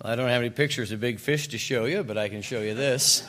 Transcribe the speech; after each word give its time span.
I 0.00 0.14
don't 0.14 0.28
have 0.28 0.40
any 0.40 0.50
pictures 0.50 0.92
of 0.92 1.00
big 1.00 1.18
fish 1.18 1.48
to 1.48 1.58
show 1.58 1.84
you, 1.84 2.04
but 2.04 2.16
I 2.16 2.28
can 2.28 2.40
show 2.40 2.60
you 2.60 2.74
this. 2.74 3.28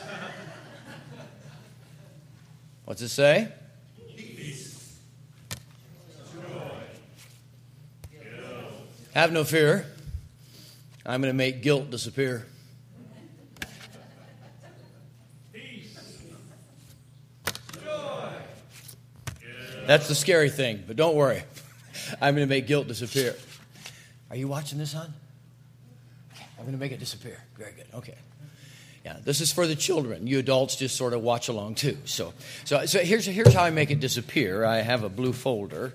What's 2.84 3.02
it 3.02 3.08
say? 3.08 3.48
Peace. 4.16 4.98
Joy. 6.32 6.60
Have 9.14 9.32
no 9.32 9.42
fear. 9.42 9.84
I'm 11.04 11.20
going 11.20 11.32
to 11.32 11.36
make 11.36 11.60
guilt 11.60 11.90
disappear. 11.90 12.46
Peace. 15.52 15.98
Joy. 17.84 18.28
That's 19.86 20.06
the 20.06 20.14
scary 20.14 20.50
thing, 20.50 20.84
but 20.86 20.94
don't 20.94 21.16
worry. 21.16 21.42
I'm 22.20 22.36
going 22.36 22.46
to 22.46 22.52
make 22.52 22.68
guilt 22.68 22.86
disappear. 22.86 23.34
Are 24.30 24.36
you 24.36 24.46
watching 24.46 24.78
this, 24.78 24.92
hon? 24.92 25.12
I'm 26.60 26.66
going 26.66 26.76
to 26.76 26.80
make 26.80 26.92
it 26.92 27.00
disappear. 27.00 27.38
Very 27.56 27.72
good. 27.72 27.86
Okay. 27.94 28.16
Yeah, 29.02 29.16
this 29.24 29.40
is 29.40 29.50
for 29.50 29.66
the 29.66 29.74
children. 29.74 30.26
You 30.26 30.40
adults 30.40 30.76
just 30.76 30.94
sort 30.94 31.14
of 31.14 31.22
watch 31.22 31.48
along 31.48 31.76
too. 31.76 31.96
So, 32.04 32.34
so, 32.66 32.84
so 32.84 32.98
here's, 32.98 33.24
here's 33.24 33.54
how 33.54 33.62
I 33.62 33.70
make 33.70 33.90
it 33.90 33.98
disappear. 33.98 34.62
I 34.62 34.82
have 34.82 35.02
a 35.02 35.08
blue 35.08 35.32
folder, 35.32 35.94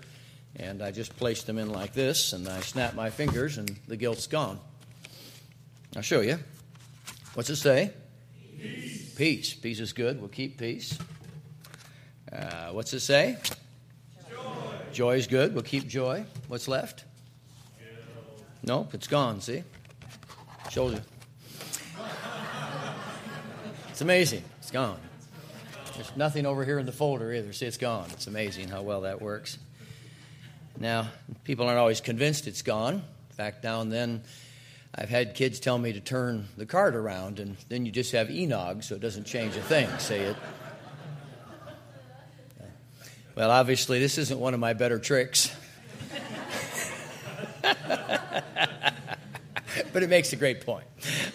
and 0.55 0.81
I 0.81 0.89
just 0.89 1.15
place 1.17 1.43
them 1.43 1.59
in 1.59 1.69
like 1.69 1.93
this, 1.93 2.33
and 2.33 2.49
I 2.49 2.61
snap 2.61 2.95
my 2.95 3.11
fingers, 3.11 3.59
and 3.59 3.77
the 3.87 3.95
guilt's 3.95 4.25
gone. 4.25 4.59
I'll 5.95 6.01
show 6.01 6.21
you. 6.21 6.39
What's 7.35 7.51
it 7.51 7.57
say? 7.57 7.91
Peace. 8.59 9.13
Peace. 9.13 9.53
Peace 9.53 9.79
is 9.79 9.93
good. 9.93 10.19
We'll 10.19 10.29
keep 10.29 10.57
peace. 10.57 10.97
Uh, 12.33 12.69
what's 12.71 12.91
it 12.91 13.01
say? 13.01 13.37
Joy. 14.31 14.41
Joy 14.93 15.15
is 15.17 15.27
good. 15.27 15.53
We'll 15.53 15.61
keep 15.61 15.87
joy. 15.87 16.25
What's 16.47 16.67
left? 16.67 17.05
Nope, 18.63 18.95
it's 18.95 19.07
gone. 19.07 19.41
See? 19.41 19.61
You. 20.71 20.99
It's 23.89 24.01
amazing. 24.01 24.43
It's 24.59 24.71
gone. 24.71 24.99
There's 25.95 26.11
nothing 26.17 26.45
over 26.45 26.65
here 26.65 26.79
in 26.79 26.85
the 26.85 26.91
folder 26.91 27.31
either. 27.33 27.53
See, 27.53 27.65
it's 27.65 27.77
gone. 27.77 28.07
It's 28.11 28.27
amazing 28.27 28.67
how 28.67 28.81
well 28.81 29.01
that 29.01 29.21
works. 29.21 29.57
Now, 30.77 31.07
people 31.45 31.65
aren't 31.67 31.79
always 31.79 32.01
convinced 32.01 32.47
it's 32.47 32.61
gone. 32.61 32.95
In 32.95 33.35
fact, 33.35 33.63
now 33.63 33.79
and 33.79 33.89
then 33.91 34.23
I've 34.93 35.09
had 35.09 35.35
kids 35.35 35.61
tell 35.61 35.77
me 35.77 35.93
to 35.93 36.01
turn 36.01 36.47
the 36.57 36.65
card 36.65 36.95
around, 36.95 37.39
and 37.39 37.55
then 37.69 37.85
you 37.85 37.91
just 37.91 38.11
have 38.11 38.27
enog, 38.27 38.83
so 38.83 38.95
it 38.95 39.01
doesn't 39.01 39.25
change 39.25 39.55
a 39.55 39.61
thing. 39.61 39.87
Say 39.99 40.21
it. 40.21 40.35
Well, 43.35 43.51
obviously, 43.51 43.99
this 43.99 44.17
isn't 44.17 44.39
one 44.39 44.53
of 44.53 44.59
my 44.59 44.73
better 44.73 44.99
tricks. 44.99 45.55
but 49.95 50.03
it 50.03 50.09
makes 50.09 50.33
a 50.33 50.35
great 50.35 50.65
point. 50.65 50.83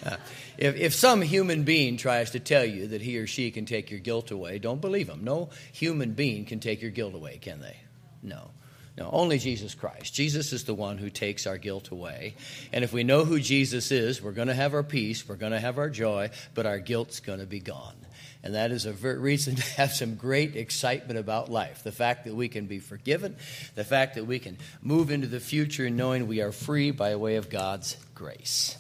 Uh, 0.05 0.19
if, 0.59 0.77
if 0.77 0.95
some 0.95 1.23
human 1.23 1.63
being 1.63 1.97
tries 1.97 2.33
to 2.33 2.41
tell 2.41 2.63
you 2.63 2.89
that 2.89 3.01
he 3.01 3.17
or 3.17 3.27
she 3.27 3.51
can 3.51 3.65
take 3.65 3.91
your 3.91 4.01
guilt 4.01 4.31
away, 4.31 4.59
don't 4.59 4.83
believe 4.83 5.09
him. 5.09 5.25
No 5.25 5.49
human 5.73 6.13
being 6.13 6.45
can 6.45 6.61
take 6.61 6.83
your 6.83 6.91
guilt 6.91 7.15
away, 7.15 7.39
can 7.39 7.63
they? 7.63 7.79
No. 8.23 8.51
No, 8.99 9.09
only 9.11 9.39
Jesus 9.39 9.75
Christ. 9.75 10.13
Jesus 10.13 10.53
is 10.53 10.65
the 10.65 10.75
one 10.75 10.99
who 10.99 11.09
takes 11.09 11.47
our 11.47 11.57
guilt 11.57 11.89
away. 11.89 12.35
And 12.71 12.85
if 12.85 12.93
we 12.93 13.03
know 13.03 13.25
who 13.25 13.41
Jesus 13.41 13.91
is, 13.91 14.21
we're 14.21 14.33
going 14.33 14.49
to 14.49 14.55
have 14.55 14.75
our 14.75 14.83
peace, 14.83 15.27
we're 15.27 15.37
going 15.37 15.53
to 15.53 15.61
have 15.61 15.79
our 15.79 15.89
joy, 15.89 16.29
but 16.53 16.67
our 16.67 16.81
guilt's 16.81 17.21
going 17.21 17.41
to 17.41 17.47
be 17.47 17.61
gone. 17.61 17.97
And 18.43 18.55
that 18.55 18.71
is 18.71 18.87
a 18.87 18.93
reason 18.93 19.57
to 19.57 19.63
have 19.63 19.93
some 19.93 20.15
great 20.15 20.57
excitement 20.57 21.19
about 21.19 21.51
life. 21.51 21.83
The 21.83 21.93
fact 21.93 22.25
that 22.25 22.35
we 22.35 22.49
can 22.49 22.67
be 22.67 22.79
forgiven, 22.79 23.37
the 23.75 23.85
fact 23.85 24.15
that 24.15 24.27
we 24.27 24.39
can 24.39 24.59
move 24.83 25.11
into 25.11 25.27
the 25.27 25.41
future 25.41 25.91
knowing 25.91 26.27
we 26.27 26.41
are 26.41 26.53
free 26.53 26.91
by 26.91 27.17
way 27.17 27.37
of 27.37 27.51
God's 27.51 27.97
grace. 28.15 28.77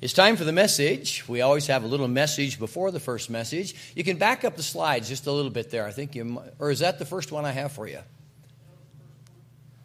It's 0.00 0.12
time 0.12 0.36
for 0.36 0.44
the 0.44 0.52
message. 0.52 1.26
We 1.28 1.40
always 1.40 1.68
have 1.68 1.82
a 1.84 1.86
little 1.86 2.08
message 2.08 2.58
before 2.58 2.90
the 2.90 3.00
first 3.00 3.30
message. 3.30 3.74
You 3.94 4.04
can 4.04 4.18
back 4.18 4.44
up 4.44 4.56
the 4.56 4.62
slides 4.62 5.08
just 5.08 5.26
a 5.26 5.32
little 5.32 5.50
bit 5.50 5.70
there. 5.70 5.86
I 5.86 5.92
think 5.92 6.14
you, 6.14 6.42
or 6.58 6.70
is 6.70 6.80
that 6.80 6.98
the 6.98 7.06
first 7.06 7.32
one 7.32 7.44
I 7.46 7.52
have 7.52 7.72
for 7.72 7.88
you? 7.88 8.00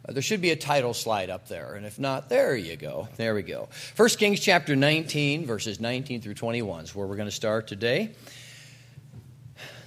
Uh, 0.08 0.12
there 0.12 0.22
should 0.22 0.42
be 0.42 0.50
a 0.50 0.56
title 0.56 0.94
slide 0.94 1.30
up 1.30 1.48
there, 1.48 1.76
and 1.76 1.86
if 1.86 2.00
not, 2.00 2.30
there 2.30 2.56
you 2.56 2.76
go. 2.76 3.08
There 3.16 3.36
we 3.36 3.44
go. 3.44 3.70
1 3.96 4.10
Kings 4.10 4.40
chapter 4.40 4.76
19, 4.76 5.46
verses 5.46 5.80
19 5.80 6.22
through 6.22 6.34
21 6.34 6.86
is 6.86 6.96
where 6.96 7.06
we're 7.06 7.16
going 7.16 7.30
to 7.30 7.32
start 7.32 7.68
today. 7.68 8.12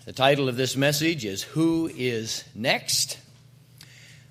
The 0.05 0.13
title 0.13 0.49
of 0.49 0.57
this 0.57 0.77
message 0.77 1.25
is 1.25 1.45
Who 1.45 1.89
is 1.95 2.43
Next? 2.57 3.21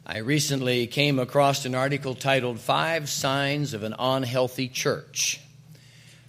I 0.05 0.17
recently 0.17 0.85
came 0.85 1.17
across 1.17 1.63
an 1.63 1.75
article 1.75 2.13
titled 2.13 2.59
Five 2.59 3.09
Signs 3.09 3.73
of 3.73 3.83
an 3.83 3.95
Unhealthy 3.97 4.67
Church. 4.67 5.39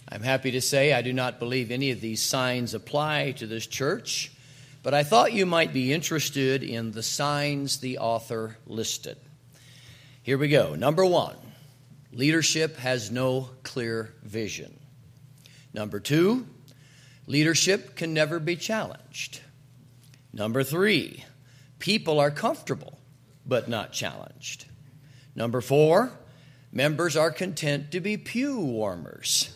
I'm 0.07 0.21
happy 0.21 0.51
to 0.51 0.61
say 0.61 0.93
I 0.93 1.01
do 1.01 1.11
not 1.11 1.39
believe 1.39 1.71
any 1.71 1.91
of 1.91 1.99
these 1.99 2.23
signs 2.23 2.73
apply 2.73 3.31
to 3.31 3.45
this 3.45 3.67
church, 3.67 4.31
but 4.81 4.93
I 4.93 5.03
thought 5.03 5.33
you 5.33 5.45
might 5.45 5.73
be 5.73 5.91
interested 5.91 6.63
in 6.63 6.93
the 6.93 7.03
signs 7.03 7.79
the 7.79 7.97
author 7.97 8.55
listed. 8.65 9.17
Here 10.21 10.37
we 10.37 10.47
go. 10.47 10.75
Number 10.75 11.05
one, 11.05 11.35
leadership 12.13 12.77
has 12.77 13.11
no 13.11 13.49
clear 13.63 14.13
vision. 14.23 14.79
Number 15.73 15.99
two, 15.99 16.47
leadership 17.27 17.95
can 17.95 18.13
never 18.13 18.39
be 18.39 18.55
challenged. 18.55 19.41
Number 20.33 20.63
three, 20.63 21.23
people 21.79 22.19
are 22.19 22.31
comfortable 22.31 22.99
but 23.45 23.67
not 23.67 23.91
challenged. 23.91 24.65
Number 25.35 25.61
four, 25.61 26.11
members 26.71 27.15
are 27.15 27.31
content 27.31 27.91
to 27.91 27.99
be 27.99 28.17
pew 28.17 28.59
warmers. 28.59 29.55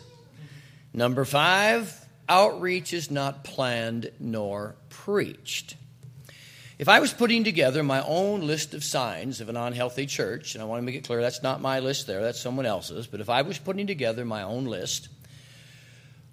Number 0.92 1.24
five, 1.24 2.06
outreach 2.28 2.92
is 2.92 3.10
not 3.10 3.44
planned 3.44 4.10
nor 4.18 4.76
preached. 4.88 5.76
If 6.78 6.88
I 6.88 7.00
was 7.00 7.12
putting 7.12 7.42
together 7.42 7.82
my 7.82 8.04
own 8.04 8.46
list 8.46 8.72
of 8.72 8.84
signs 8.84 9.40
of 9.40 9.48
an 9.48 9.56
unhealthy 9.56 10.06
church, 10.06 10.54
and 10.54 10.62
I 10.62 10.66
want 10.66 10.80
to 10.80 10.84
make 10.84 10.94
it 10.94 11.04
clear 11.04 11.20
that's 11.20 11.42
not 11.42 11.60
my 11.60 11.80
list 11.80 12.06
there, 12.06 12.22
that's 12.22 12.40
someone 12.40 12.66
else's, 12.66 13.08
but 13.08 13.20
if 13.20 13.28
I 13.28 13.42
was 13.42 13.58
putting 13.58 13.88
together 13.88 14.24
my 14.24 14.42
own 14.42 14.64
list, 14.64 15.08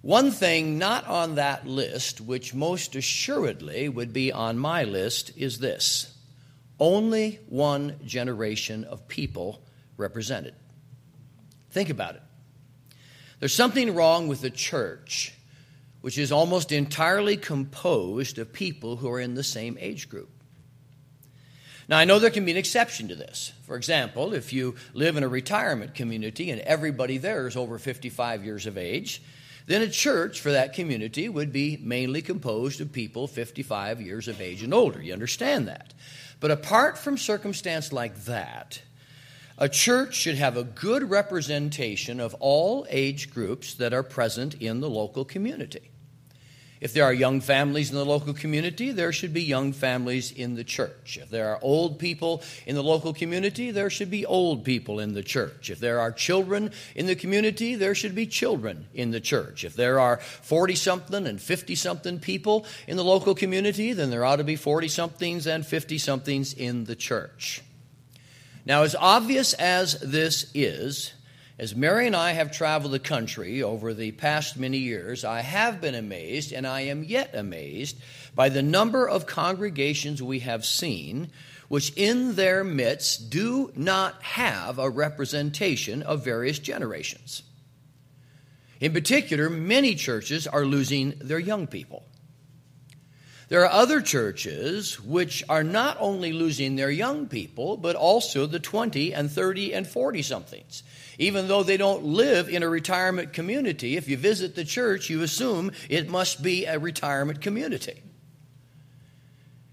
one 0.06 0.30
thing 0.30 0.78
not 0.78 1.04
on 1.08 1.34
that 1.34 1.66
list, 1.66 2.20
which 2.20 2.54
most 2.54 2.94
assuredly 2.94 3.88
would 3.88 4.12
be 4.12 4.30
on 4.30 4.56
my 4.56 4.84
list, 4.84 5.32
is 5.36 5.58
this 5.58 6.14
only 6.78 7.40
one 7.48 7.98
generation 8.04 8.84
of 8.84 9.08
people 9.08 9.60
represented. 9.96 10.54
Think 11.70 11.90
about 11.90 12.14
it. 12.14 12.22
There's 13.40 13.52
something 13.52 13.96
wrong 13.96 14.28
with 14.28 14.42
the 14.42 14.50
church, 14.50 15.34
which 16.02 16.18
is 16.18 16.30
almost 16.30 16.70
entirely 16.70 17.36
composed 17.36 18.38
of 18.38 18.52
people 18.52 18.94
who 18.94 19.10
are 19.10 19.18
in 19.18 19.34
the 19.34 19.42
same 19.42 19.76
age 19.80 20.08
group. 20.08 20.30
Now, 21.88 21.98
I 21.98 22.04
know 22.04 22.20
there 22.20 22.30
can 22.30 22.44
be 22.44 22.52
an 22.52 22.56
exception 22.56 23.08
to 23.08 23.16
this. 23.16 23.52
For 23.64 23.74
example, 23.74 24.34
if 24.34 24.52
you 24.52 24.76
live 24.94 25.16
in 25.16 25.24
a 25.24 25.28
retirement 25.28 25.96
community 25.96 26.52
and 26.52 26.60
everybody 26.60 27.18
there 27.18 27.48
is 27.48 27.56
over 27.56 27.76
55 27.76 28.44
years 28.44 28.66
of 28.66 28.78
age, 28.78 29.20
then 29.66 29.82
a 29.82 29.88
church 29.88 30.40
for 30.40 30.52
that 30.52 30.72
community 30.72 31.28
would 31.28 31.52
be 31.52 31.76
mainly 31.82 32.22
composed 32.22 32.80
of 32.80 32.92
people 32.92 33.26
55 33.26 34.00
years 34.00 34.28
of 34.28 34.40
age 34.40 34.62
and 34.62 34.72
older. 34.72 35.02
You 35.02 35.12
understand 35.12 35.68
that. 35.68 35.92
But 36.38 36.52
apart 36.52 36.96
from 36.96 37.18
circumstance 37.18 37.92
like 37.92 38.24
that, 38.24 38.80
a 39.58 39.68
church 39.68 40.14
should 40.14 40.36
have 40.36 40.56
a 40.56 40.64
good 40.64 41.08
representation 41.10 42.20
of 42.20 42.34
all 42.40 42.86
age 42.90 43.30
groups 43.30 43.74
that 43.74 43.94
are 43.94 44.02
present 44.02 44.54
in 44.54 44.80
the 44.80 44.90
local 44.90 45.24
community. 45.24 45.90
If 46.80 46.92
there 46.92 47.04
are 47.04 47.12
young 47.12 47.40
families 47.40 47.90
in 47.90 47.96
the 47.96 48.04
local 48.04 48.34
community, 48.34 48.92
there 48.92 49.12
should 49.12 49.32
be 49.32 49.42
young 49.42 49.72
families 49.72 50.30
in 50.30 50.56
the 50.56 50.64
church. 50.64 51.18
If 51.20 51.30
there 51.30 51.48
are 51.48 51.58
old 51.62 51.98
people 51.98 52.42
in 52.66 52.74
the 52.74 52.82
local 52.82 53.14
community, 53.14 53.70
there 53.70 53.88
should 53.88 54.10
be 54.10 54.26
old 54.26 54.64
people 54.64 55.00
in 55.00 55.14
the 55.14 55.22
church. 55.22 55.70
If 55.70 55.80
there 55.80 56.00
are 56.00 56.12
children 56.12 56.70
in 56.94 57.06
the 57.06 57.14
community, 57.14 57.76
there 57.76 57.94
should 57.94 58.14
be 58.14 58.26
children 58.26 58.86
in 58.92 59.10
the 59.10 59.20
church. 59.20 59.64
If 59.64 59.74
there 59.74 59.98
are 59.98 60.18
40 60.18 60.74
something 60.74 61.26
and 61.26 61.40
50 61.40 61.74
something 61.74 62.20
people 62.20 62.66
in 62.86 62.98
the 62.98 63.04
local 63.04 63.34
community, 63.34 63.94
then 63.94 64.10
there 64.10 64.24
ought 64.24 64.36
to 64.36 64.44
be 64.44 64.56
40 64.56 64.88
somethings 64.88 65.46
and 65.46 65.64
50 65.64 65.96
somethings 65.96 66.52
in 66.52 66.84
the 66.84 66.96
church. 66.96 67.62
Now, 68.66 68.82
as 68.82 68.94
obvious 68.96 69.54
as 69.54 69.98
this 70.00 70.50
is, 70.52 71.12
as 71.58 71.74
Mary 71.74 72.06
and 72.06 72.16
I 72.16 72.32
have 72.32 72.52
traveled 72.52 72.92
the 72.92 72.98
country 72.98 73.62
over 73.62 73.94
the 73.94 74.12
past 74.12 74.56
many 74.56 74.78
years, 74.78 75.24
I 75.24 75.40
have 75.40 75.80
been 75.80 75.94
amazed, 75.94 76.52
and 76.52 76.66
I 76.66 76.82
am 76.82 77.02
yet 77.02 77.34
amazed, 77.34 77.96
by 78.34 78.48
the 78.48 78.62
number 78.62 79.08
of 79.08 79.26
congregations 79.26 80.22
we 80.22 80.40
have 80.40 80.66
seen 80.66 81.30
which 81.68 81.92
in 81.96 82.34
their 82.34 82.62
midst 82.62 83.30
do 83.30 83.72
not 83.74 84.22
have 84.22 84.78
a 84.78 84.90
representation 84.90 86.02
of 86.02 86.24
various 86.24 86.58
generations. 86.58 87.42
In 88.80 88.92
particular, 88.92 89.48
many 89.48 89.94
churches 89.94 90.46
are 90.46 90.64
losing 90.64 91.14
their 91.20 91.38
young 91.38 91.66
people. 91.66 92.04
There 93.48 93.62
are 93.62 93.70
other 93.70 94.00
churches 94.00 95.00
which 95.00 95.42
are 95.48 95.64
not 95.64 95.96
only 96.00 96.32
losing 96.32 96.76
their 96.76 96.90
young 96.90 97.26
people, 97.26 97.76
but 97.76 97.96
also 97.96 98.46
the 98.46 98.58
20 98.58 99.14
and 99.14 99.30
30 99.30 99.72
and 99.72 99.86
40 99.86 100.22
somethings. 100.22 100.82
Even 101.18 101.48
though 101.48 101.62
they 101.62 101.76
don't 101.76 102.04
live 102.04 102.48
in 102.48 102.62
a 102.62 102.68
retirement 102.68 103.32
community, 103.32 103.96
if 103.96 104.08
you 104.08 104.16
visit 104.16 104.54
the 104.54 104.64
church, 104.64 105.08
you 105.08 105.22
assume 105.22 105.72
it 105.88 106.10
must 106.10 106.42
be 106.42 106.66
a 106.66 106.78
retirement 106.78 107.40
community. 107.40 108.02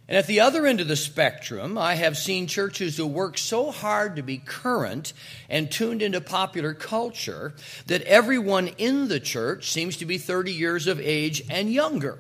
And 0.07 0.17
at 0.17 0.27
the 0.27 0.41
other 0.41 0.65
end 0.65 0.81
of 0.81 0.87
the 0.87 0.95
spectrum, 0.95 1.77
I 1.77 1.95
have 1.95 2.17
seen 2.17 2.47
churches 2.47 2.97
who 2.97 3.07
work 3.07 3.37
so 3.37 3.71
hard 3.71 4.17
to 4.17 4.21
be 4.21 4.37
current 4.37 5.13
and 5.49 5.71
tuned 5.71 6.01
into 6.01 6.19
popular 6.19 6.73
culture 6.73 7.53
that 7.87 8.01
everyone 8.01 8.67
in 8.77 9.07
the 9.07 9.19
church 9.19 9.71
seems 9.71 9.97
to 9.97 10.05
be 10.05 10.17
30 10.17 10.51
years 10.51 10.87
of 10.87 10.99
age 10.99 11.41
and 11.49 11.71
younger. 11.71 12.19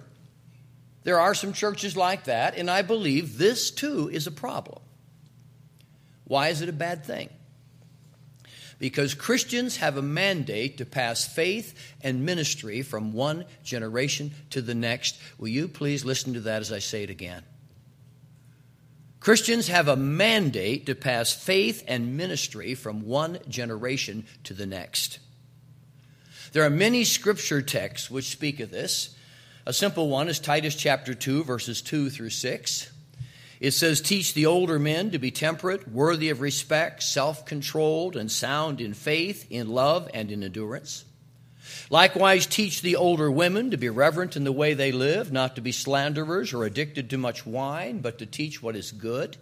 There 1.03 1.19
are 1.19 1.35
some 1.35 1.51
churches 1.51 1.97
like 1.97 2.23
that, 2.25 2.57
and 2.57 2.71
I 2.71 2.81
believe 2.81 3.37
this 3.37 3.69
too 3.69 4.09
is 4.09 4.27
a 4.27 4.31
problem. 4.31 4.81
Why 6.23 6.47
is 6.47 6.61
it 6.61 6.69
a 6.69 6.73
bad 6.73 7.05
thing? 7.05 7.29
Because 8.83 9.13
Christians 9.13 9.77
have 9.77 9.95
a 9.95 10.01
mandate 10.01 10.79
to 10.79 10.85
pass 10.85 11.23
faith 11.23 11.73
and 12.01 12.25
ministry 12.25 12.81
from 12.81 13.13
one 13.13 13.45
generation 13.63 14.31
to 14.49 14.61
the 14.61 14.75
next. 14.75 15.17
Will 15.37 15.47
you 15.47 15.69
please 15.69 16.03
listen 16.03 16.33
to 16.33 16.41
that 16.41 16.59
as 16.59 16.69
I 16.69 16.79
say 16.79 17.03
it 17.03 17.09
again? 17.09 17.43
Christians 19.21 19.69
have 19.69 19.87
a 19.87 19.95
mandate 19.95 20.85
to 20.87 20.95
pass 20.95 21.31
faith 21.31 21.85
and 21.87 22.17
ministry 22.17 22.75
from 22.75 23.05
one 23.05 23.39
generation 23.47 24.25
to 24.43 24.53
the 24.53 24.65
next. 24.65 25.19
There 26.51 26.65
are 26.65 26.69
many 26.69 27.05
scripture 27.05 27.61
texts 27.61 28.11
which 28.11 28.31
speak 28.31 28.59
of 28.59 28.69
this. 28.69 29.15
A 29.65 29.71
simple 29.71 30.09
one 30.09 30.27
is 30.27 30.39
Titus 30.39 30.75
chapter 30.75 31.13
2, 31.13 31.45
verses 31.45 31.81
2 31.81 32.09
through 32.09 32.31
6. 32.31 32.92
It 33.63 33.71
says, 33.71 34.01
Teach 34.01 34.33
the 34.33 34.45
older 34.45 34.77
men 34.77 35.11
to 35.11 35.19
be 35.19 35.31
temperate, 35.31 35.87
worthy 35.87 36.29
of 36.29 36.41
respect, 36.41 37.01
self 37.01 37.45
controlled, 37.45 38.17
and 38.17 38.29
sound 38.29 38.81
in 38.81 38.93
faith, 38.93 39.47
in 39.49 39.69
love, 39.69 40.09
and 40.13 40.29
in 40.29 40.43
endurance. 40.43 41.05
Likewise, 41.89 42.45
teach 42.45 42.81
the 42.81 42.97
older 42.97 43.31
women 43.31 43.71
to 43.71 43.77
be 43.77 43.87
reverent 43.87 44.35
in 44.35 44.43
the 44.43 44.51
way 44.51 44.73
they 44.73 44.91
live, 44.91 45.31
not 45.31 45.55
to 45.55 45.61
be 45.61 45.71
slanderers 45.71 46.51
or 46.51 46.65
addicted 46.65 47.09
to 47.09 47.17
much 47.17 47.45
wine, 47.45 47.99
but 47.99 48.17
to 48.17 48.25
teach 48.25 48.61
what 48.61 48.75
is 48.75 48.91
good. 48.91 49.37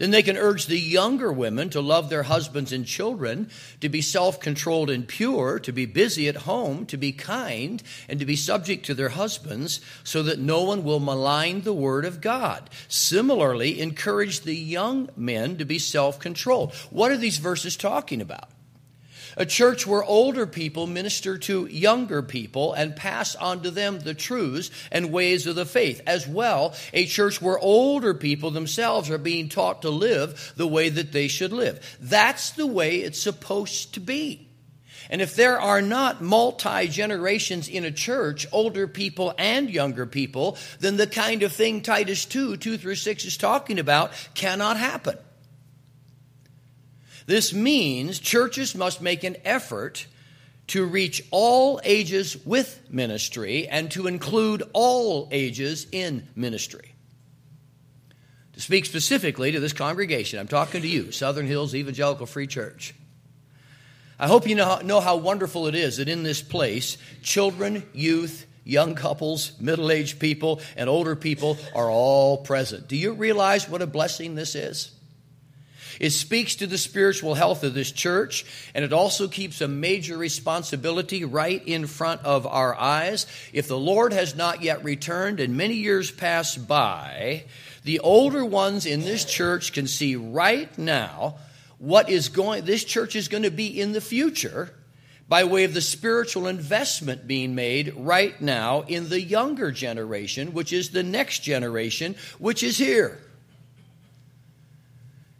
Then 0.00 0.12
they 0.12 0.22
can 0.22 0.38
urge 0.38 0.64
the 0.64 0.80
younger 0.80 1.30
women 1.30 1.68
to 1.70 1.82
love 1.82 2.08
their 2.08 2.22
husbands 2.22 2.72
and 2.72 2.86
children, 2.86 3.50
to 3.82 3.90
be 3.90 4.00
self 4.00 4.40
controlled 4.40 4.88
and 4.88 5.06
pure, 5.06 5.58
to 5.58 5.72
be 5.72 5.84
busy 5.84 6.26
at 6.26 6.36
home, 6.36 6.86
to 6.86 6.96
be 6.96 7.12
kind, 7.12 7.82
and 8.08 8.18
to 8.18 8.24
be 8.24 8.34
subject 8.34 8.86
to 8.86 8.94
their 8.94 9.10
husbands, 9.10 9.82
so 10.02 10.22
that 10.22 10.38
no 10.38 10.62
one 10.62 10.84
will 10.84 11.00
malign 11.00 11.60
the 11.60 11.74
word 11.74 12.06
of 12.06 12.22
God. 12.22 12.70
Similarly, 12.88 13.78
encourage 13.78 14.40
the 14.40 14.56
young 14.56 15.10
men 15.16 15.58
to 15.58 15.66
be 15.66 15.78
self 15.78 16.18
controlled. 16.18 16.72
What 16.88 17.12
are 17.12 17.18
these 17.18 17.36
verses 17.36 17.76
talking 17.76 18.22
about? 18.22 18.48
A 19.36 19.46
church 19.46 19.86
where 19.86 20.04
older 20.04 20.46
people 20.46 20.86
minister 20.86 21.38
to 21.38 21.66
younger 21.66 22.22
people 22.22 22.72
and 22.72 22.96
pass 22.96 23.34
on 23.34 23.62
to 23.62 23.70
them 23.70 24.00
the 24.00 24.14
truths 24.14 24.70
and 24.90 25.12
ways 25.12 25.46
of 25.46 25.56
the 25.56 25.66
faith. 25.66 26.00
As 26.06 26.26
well, 26.26 26.74
a 26.92 27.06
church 27.06 27.40
where 27.40 27.58
older 27.58 28.14
people 28.14 28.50
themselves 28.50 29.10
are 29.10 29.18
being 29.18 29.48
taught 29.48 29.82
to 29.82 29.90
live 29.90 30.52
the 30.56 30.66
way 30.66 30.88
that 30.88 31.12
they 31.12 31.28
should 31.28 31.52
live. 31.52 31.98
That's 32.00 32.50
the 32.50 32.66
way 32.66 32.98
it's 32.98 33.20
supposed 33.20 33.94
to 33.94 34.00
be. 34.00 34.48
And 35.08 35.20
if 35.20 35.34
there 35.34 35.60
are 35.60 35.82
not 35.82 36.22
multi 36.22 36.86
generations 36.86 37.68
in 37.68 37.84
a 37.84 37.90
church, 37.90 38.46
older 38.52 38.86
people 38.86 39.34
and 39.38 39.68
younger 39.68 40.06
people, 40.06 40.56
then 40.78 40.96
the 40.96 41.06
kind 41.06 41.42
of 41.42 41.52
thing 41.52 41.82
Titus 41.82 42.24
2, 42.26 42.56
2 42.56 42.78
through 42.78 42.94
6 42.94 43.24
is 43.24 43.36
talking 43.36 43.78
about 43.78 44.12
cannot 44.34 44.76
happen. 44.76 45.18
This 47.26 47.52
means 47.52 48.18
churches 48.18 48.74
must 48.74 49.00
make 49.00 49.24
an 49.24 49.36
effort 49.44 50.06
to 50.68 50.84
reach 50.84 51.24
all 51.30 51.80
ages 51.82 52.36
with 52.44 52.80
ministry 52.90 53.66
and 53.66 53.90
to 53.90 54.06
include 54.06 54.62
all 54.72 55.28
ages 55.32 55.86
in 55.90 56.28
ministry. 56.36 56.94
To 58.52 58.60
speak 58.60 58.84
specifically 58.84 59.52
to 59.52 59.60
this 59.60 59.72
congregation, 59.72 60.38
I'm 60.38 60.48
talking 60.48 60.82
to 60.82 60.88
you, 60.88 61.12
Southern 61.12 61.46
Hills 61.46 61.74
Evangelical 61.74 62.26
Free 62.26 62.46
Church. 62.46 62.94
I 64.18 64.28
hope 64.28 64.46
you 64.46 64.54
know, 64.54 64.80
know 64.82 65.00
how 65.00 65.16
wonderful 65.16 65.66
it 65.66 65.74
is 65.74 65.96
that 65.96 66.08
in 66.08 66.22
this 66.22 66.42
place, 66.42 66.98
children, 67.22 67.82
youth, 67.92 68.46
young 68.64 68.94
couples, 68.94 69.58
middle 69.58 69.90
aged 69.90 70.20
people, 70.20 70.60
and 70.76 70.88
older 70.88 71.16
people 71.16 71.56
are 71.74 71.90
all 71.90 72.36
present. 72.36 72.86
Do 72.86 72.96
you 72.96 73.14
realize 73.14 73.68
what 73.68 73.82
a 73.82 73.86
blessing 73.86 74.34
this 74.34 74.54
is? 74.54 74.92
It 76.00 76.10
speaks 76.10 76.56
to 76.56 76.66
the 76.66 76.78
spiritual 76.78 77.34
health 77.34 77.62
of 77.62 77.74
this 77.74 77.92
church, 77.92 78.46
and 78.74 78.82
it 78.84 78.92
also 78.92 79.28
keeps 79.28 79.60
a 79.60 79.68
major 79.68 80.16
responsibility 80.16 81.24
right 81.24 81.62
in 81.66 81.86
front 81.86 82.24
of 82.24 82.46
our 82.46 82.74
eyes. 82.74 83.26
If 83.52 83.68
the 83.68 83.78
Lord 83.78 84.14
has 84.14 84.34
not 84.34 84.62
yet 84.62 84.82
returned 84.82 85.40
and 85.40 85.58
many 85.58 85.74
years 85.74 86.10
pass 86.10 86.56
by, 86.56 87.44
the 87.84 88.00
older 88.00 88.44
ones 88.44 88.86
in 88.86 89.02
this 89.02 89.26
church 89.26 89.74
can 89.74 89.86
see 89.86 90.16
right 90.16 90.76
now 90.78 91.36
what 91.76 92.08
is 92.08 92.30
going 92.30 92.64
this 92.64 92.84
church 92.84 93.14
is 93.14 93.28
going 93.28 93.42
to 93.42 93.50
be 93.50 93.80
in 93.80 93.92
the 93.92 94.00
future 94.00 94.74
by 95.28 95.44
way 95.44 95.64
of 95.64 95.74
the 95.74 95.80
spiritual 95.80 96.46
investment 96.46 97.26
being 97.26 97.54
made 97.54 97.94
right 97.96 98.40
now 98.40 98.82
in 98.82 99.08
the 99.10 99.20
younger 99.20 99.70
generation, 99.70 100.52
which 100.54 100.72
is 100.72 100.90
the 100.90 101.02
next 101.02 101.40
generation, 101.40 102.16
which 102.38 102.62
is 102.62 102.78
here. 102.78 103.18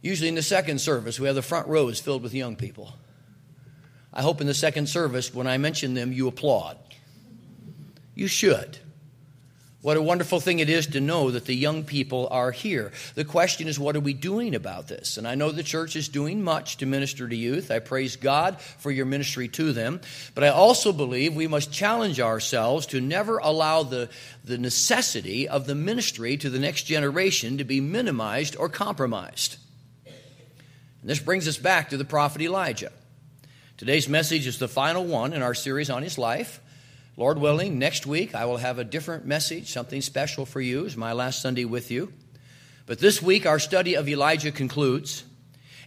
Usually 0.02 0.29
in 0.29 0.35
the 0.35 0.43
second 0.43 0.81
service, 0.81 1.20
we 1.20 1.26
have 1.26 1.37
the 1.37 1.43
front 1.43 1.69
rows 1.69 2.00
filled 2.00 2.23
with 2.23 2.35
young 2.35 2.56
people. 2.56 2.94
I 4.12 4.23
hope 4.23 4.41
in 4.41 4.47
the 4.47 4.55
second 4.55 4.88
service, 4.88 5.32
when 5.32 5.47
I 5.47 5.58
mention 5.58 5.94
them, 5.94 6.12
you 6.12 6.26
applaud. 6.26 6.79
You 8.14 8.26
should. 8.26 8.79
What 9.82 9.97
a 9.97 10.02
wonderful 10.02 10.41
thing 10.41 10.58
it 10.58 10.69
is 10.69 10.88
to 10.88 11.00
know 11.00 11.31
that 11.31 11.47
the 11.47 11.55
young 11.55 11.85
people 11.85 12.29
are 12.31 12.50
here. 12.50 12.93
The 13.14 13.25
question 13.25 13.67
is, 13.67 13.79
what 13.79 13.97
are 13.97 14.00
we 14.00 14.12
doing 14.12 14.55
about 14.55 14.88
this? 14.88 15.17
And 15.17 15.26
I 15.26 15.37
know 15.37 15.52
the 15.52 15.62
church 15.62 15.97
is 15.97 16.11
doing 16.11 16.43
much 16.43 16.79
to 16.79 16.87
minister 16.87 17.26
to 17.26 17.35
youth. 17.35 17.70
I 17.70 17.79
praise 17.79 18.17
God 18.17 18.61
for 18.61 18.91
your 18.91 19.06
ministry 19.06 19.49
to 19.49 19.73
them. 19.73 20.02
But 20.35 20.44
I 20.44 20.49
also 20.49 20.93
believe 20.93 21.35
we 21.35 21.47
must 21.47 21.73
challenge 21.73 22.20
ourselves 22.20 22.85
to 22.87 23.00
never 23.00 23.38
allow 23.38 23.82
the, 23.82 24.11
the 24.44 24.58
necessity 24.58 25.49
of 25.49 25.67
the 25.67 25.75
ministry 25.75 26.37
to 26.37 26.50
the 26.50 26.58
next 26.58 26.82
generation 26.82 27.56
to 27.56 27.64
be 27.64 27.81
minimized 27.81 28.56
or 28.56 28.69
compromised. 28.69 29.56
And 31.00 31.11
this 31.11 31.20
brings 31.20 31.49
us 31.49 31.56
back 31.56 31.91
to 31.91 31.97
the 31.97 32.05
prophet 32.05 32.43
Elijah. 32.43 32.93
Today's 33.76 34.08
message 34.08 34.47
is 34.47 34.58
the 34.58 34.69
final 34.69 35.05
one 35.05 35.32
in 35.32 35.43
our 35.43 35.55
series 35.55 35.88
on 35.88 36.02
his 36.02 36.19
life. 36.19 36.61
Lord 37.16 37.38
willing, 37.38 37.78
next 37.78 38.07
week 38.07 38.35
I 38.35 38.45
will 38.45 38.59
have 38.59 38.78
a 38.78 38.85
different 38.85 39.25
message, 39.25 39.73
something 39.73 40.02
special 40.02 40.45
for 40.45 40.61
you. 40.61 40.85
It's 40.85 40.97
my 40.97 41.12
last 41.12 41.40
Sunday 41.40 41.64
with 41.64 41.90
you. 41.90 42.12
But 42.87 42.99
this 42.99 43.23
week 43.23 43.47
our 43.47 43.59
study 43.59 43.95
of 43.95 44.09
Elijah 44.09 44.52
concludes, 44.52 45.25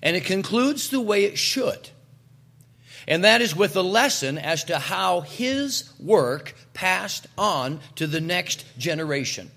and 0.02 0.16
it 0.16 0.26
concludes 0.26 0.90
the 0.90 1.02
way 1.02 1.26
it 1.26 1.38
should. 1.38 1.90
And 3.08 3.24
that 3.24 3.42
is 3.42 3.56
with 3.56 3.76
a 3.76 3.82
lesson 3.82 4.38
as 4.38 4.64
to 4.66 4.80
how 4.80 5.22
his 5.22 5.92
work 6.00 6.56
passed 6.74 7.28
on 7.38 7.82
to 7.96 8.08
the 8.08 8.22
next 8.22 8.66
generation. 8.78 9.52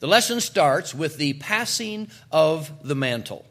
The 0.00 0.06
lesson 0.06 0.40
starts 0.40 0.94
with 0.94 1.16
the 1.16 1.32
passing 1.34 2.08
of 2.30 2.70
the 2.86 2.94
mantle. 2.94 3.44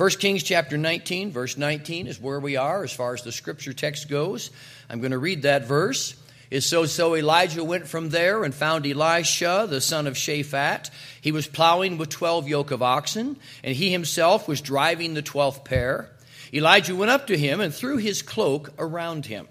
1 0.00 0.08
Kings 0.12 0.42
chapter 0.42 0.78
19, 0.78 1.30
verse 1.30 1.58
19 1.58 2.06
is 2.06 2.18
where 2.18 2.40
we 2.40 2.56
are 2.56 2.82
as 2.82 2.90
far 2.90 3.12
as 3.12 3.20
the 3.20 3.30
scripture 3.30 3.74
text 3.74 4.08
goes. 4.08 4.50
I'm 4.88 5.00
going 5.00 5.10
to 5.10 5.18
read 5.18 5.42
that 5.42 5.66
verse. 5.66 6.14
It's 6.50 6.64
so 6.64 6.86
so 6.86 7.14
Elijah 7.14 7.62
went 7.62 7.86
from 7.86 8.08
there 8.08 8.42
and 8.42 8.54
found 8.54 8.86
Elisha, 8.86 9.66
the 9.68 9.82
son 9.82 10.06
of 10.06 10.14
Shaphat. 10.14 10.88
He 11.20 11.32
was 11.32 11.46
plowing 11.46 11.98
with 11.98 12.08
12 12.08 12.48
yoke 12.48 12.70
of 12.70 12.80
oxen, 12.82 13.36
and 13.62 13.76
he 13.76 13.90
himself 13.90 14.48
was 14.48 14.62
driving 14.62 15.12
the 15.12 15.22
12th 15.22 15.66
pair. 15.66 16.08
Elijah 16.50 16.96
went 16.96 17.10
up 17.10 17.26
to 17.26 17.36
him 17.36 17.60
and 17.60 17.74
threw 17.74 17.98
his 17.98 18.22
cloak 18.22 18.72
around 18.78 19.26
him. 19.26 19.48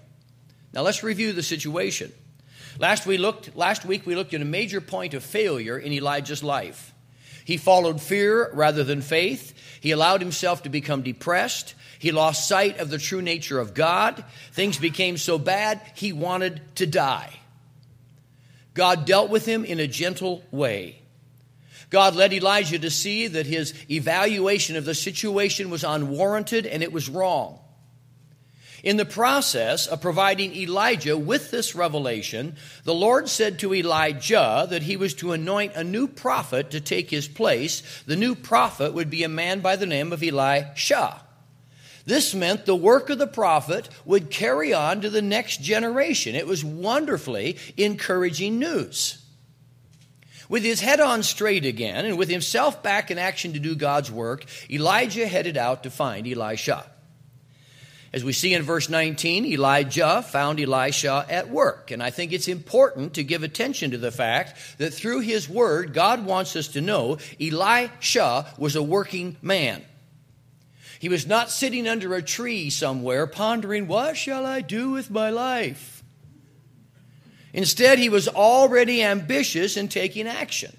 Now 0.72 0.82
let's 0.82 1.04
review 1.04 1.32
the 1.32 1.44
situation. 1.44 2.12
Last 2.80 3.06
we 3.06 3.18
looked 3.18 3.54
last 3.54 3.84
week 3.84 4.04
we 4.04 4.16
looked 4.16 4.34
at 4.34 4.42
a 4.42 4.44
major 4.44 4.80
point 4.80 5.14
of 5.14 5.22
failure 5.22 5.78
in 5.78 5.92
Elijah's 5.92 6.42
life. 6.42 6.92
He 7.44 7.56
followed 7.56 8.00
fear 8.00 8.50
rather 8.52 8.82
than 8.84 9.00
faith. 9.00 9.54
He 9.80 9.90
allowed 9.90 10.20
himself 10.20 10.62
to 10.62 10.68
become 10.68 11.02
depressed. 11.02 11.74
He 11.98 12.12
lost 12.12 12.46
sight 12.46 12.78
of 12.78 12.90
the 12.90 12.98
true 12.98 13.22
nature 13.22 13.58
of 13.58 13.74
God. 13.74 14.24
Things 14.52 14.78
became 14.78 15.16
so 15.16 15.38
bad, 15.38 15.80
he 15.94 16.12
wanted 16.12 16.60
to 16.76 16.86
die. 16.86 17.40
God 18.74 19.04
dealt 19.04 19.30
with 19.30 19.46
him 19.46 19.64
in 19.64 19.80
a 19.80 19.86
gentle 19.86 20.44
way. 20.50 21.00
God 21.88 22.14
led 22.14 22.32
Elijah 22.32 22.78
to 22.78 22.90
see 22.90 23.26
that 23.26 23.46
his 23.46 23.74
evaluation 23.90 24.76
of 24.76 24.84
the 24.84 24.94
situation 24.94 25.70
was 25.70 25.82
unwarranted 25.82 26.66
and 26.66 26.82
it 26.82 26.92
was 26.92 27.08
wrong. 27.08 27.58
In 28.82 28.96
the 28.96 29.04
process 29.04 29.86
of 29.86 30.00
providing 30.00 30.54
Elijah 30.54 31.16
with 31.16 31.50
this 31.50 31.74
revelation, 31.74 32.56
the 32.84 32.94
Lord 32.94 33.28
said 33.28 33.58
to 33.58 33.74
Elijah 33.74 34.66
that 34.70 34.82
he 34.82 34.96
was 34.96 35.14
to 35.14 35.32
anoint 35.32 35.74
a 35.74 35.84
new 35.84 36.08
prophet 36.08 36.70
to 36.70 36.80
take 36.80 37.10
his 37.10 37.28
place. 37.28 37.82
The 38.06 38.16
new 38.16 38.34
prophet 38.34 38.94
would 38.94 39.10
be 39.10 39.22
a 39.22 39.28
man 39.28 39.60
by 39.60 39.76
the 39.76 39.86
name 39.86 40.12
of 40.12 40.22
Elisha. 40.22 41.20
This 42.06 42.34
meant 42.34 42.64
the 42.64 42.74
work 42.74 43.10
of 43.10 43.18
the 43.18 43.26
prophet 43.26 43.88
would 44.06 44.30
carry 44.30 44.72
on 44.72 45.02
to 45.02 45.10
the 45.10 45.22
next 45.22 45.60
generation. 45.60 46.34
It 46.34 46.46
was 46.46 46.64
wonderfully 46.64 47.58
encouraging 47.76 48.58
news. 48.58 49.18
With 50.48 50.64
his 50.64 50.80
head 50.80 50.98
on 50.98 51.22
straight 51.22 51.64
again 51.64 52.06
and 52.06 52.18
with 52.18 52.28
himself 52.28 52.82
back 52.82 53.10
in 53.10 53.18
action 53.18 53.52
to 53.52 53.60
do 53.60 53.76
God's 53.76 54.10
work, 54.10 54.46
Elijah 54.68 55.28
headed 55.28 55.56
out 55.56 55.82
to 55.82 55.90
find 55.90 56.26
Elisha. 56.26 56.84
As 58.12 58.24
we 58.24 58.32
see 58.32 58.54
in 58.54 58.62
verse 58.62 58.88
19, 58.88 59.46
Elijah 59.46 60.22
found 60.22 60.58
Elisha 60.58 61.24
at 61.28 61.48
work. 61.48 61.92
And 61.92 62.02
I 62.02 62.10
think 62.10 62.32
it's 62.32 62.48
important 62.48 63.14
to 63.14 63.22
give 63.22 63.44
attention 63.44 63.92
to 63.92 63.98
the 63.98 64.10
fact 64.10 64.58
that 64.78 64.92
through 64.92 65.20
his 65.20 65.48
word, 65.48 65.94
God 65.94 66.24
wants 66.24 66.56
us 66.56 66.68
to 66.68 66.80
know 66.80 67.18
Elisha 67.40 68.52
was 68.58 68.74
a 68.74 68.82
working 68.82 69.36
man. 69.42 69.84
He 70.98 71.08
was 71.08 71.26
not 71.26 71.50
sitting 71.50 71.86
under 71.86 72.14
a 72.14 72.22
tree 72.22 72.68
somewhere 72.68 73.26
pondering, 73.28 73.86
What 73.86 74.16
shall 74.16 74.44
I 74.44 74.60
do 74.60 74.90
with 74.90 75.10
my 75.10 75.30
life? 75.30 76.02
Instead, 77.52 77.98
he 77.98 78.08
was 78.08 78.28
already 78.28 79.02
ambitious 79.02 79.76
and 79.76 79.90
taking 79.90 80.26
action. 80.26 80.76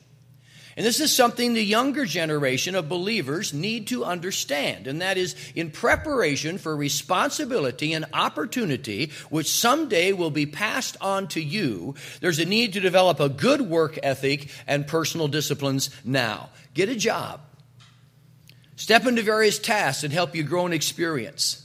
And 0.77 0.85
this 0.85 0.99
is 0.99 1.15
something 1.15 1.53
the 1.53 1.63
younger 1.63 2.05
generation 2.05 2.75
of 2.75 2.87
believers 2.87 3.53
need 3.53 3.87
to 3.87 4.05
understand, 4.05 4.87
and 4.87 5.01
that 5.01 5.17
is 5.17 5.35
in 5.53 5.71
preparation 5.71 6.57
for 6.57 6.75
responsibility 6.75 7.93
and 7.93 8.05
opportunity, 8.13 9.11
which 9.29 9.49
someday 9.49 10.13
will 10.13 10.31
be 10.31 10.45
passed 10.45 10.95
on 11.01 11.27
to 11.29 11.41
you, 11.41 11.95
there's 12.21 12.39
a 12.39 12.45
need 12.45 12.73
to 12.73 12.79
develop 12.79 13.19
a 13.19 13.29
good 13.29 13.61
work 13.61 13.99
ethic 14.03 14.49
and 14.67 14.87
personal 14.87 15.27
disciplines 15.27 15.89
now. 16.05 16.49
Get 16.73 16.89
a 16.89 16.95
job. 16.95 17.41
Step 18.75 19.05
into 19.05 19.21
various 19.21 19.59
tasks 19.59 20.03
and 20.03 20.13
help 20.13 20.35
you 20.35 20.43
grow 20.43 20.65
in 20.65 20.73
experience. 20.73 21.60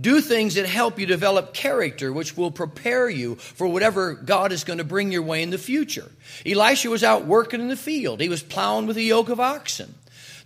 Do 0.00 0.20
things 0.20 0.54
that 0.54 0.66
help 0.66 0.98
you 0.98 1.06
develop 1.06 1.54
character, 1.54 2.12
which 2.12 2.36
will 2.36 2.50
prepare 2.50 3.08
you 3.08 3.34
for 3.36 3.66
whatever 3.66 4.14
God 4.14 4.52
is 4.52 4.64
going 4.64 4.78
to 4.78 4.84
bring 4.84 5.10
your 5.10 5.22
way 5.22 5.42
in 5.42 5.50
the 5.50 5.58
future. 5.58 6.10
Elisha 6.46 6.90
was 6.90 7.02
out 7.02 7.24
working 7.24 7.60
in 7.60 7.68
the 7.68 7.76
field. 7.76 8.20
He 8.20 8.28
was 8.28 8.42
plowing 8.42 8.86
with 8.86 8.96
a 8.96 9.02
yoke 9.02 9.28
of 9.28 9.40
oxen. 9.40 9.94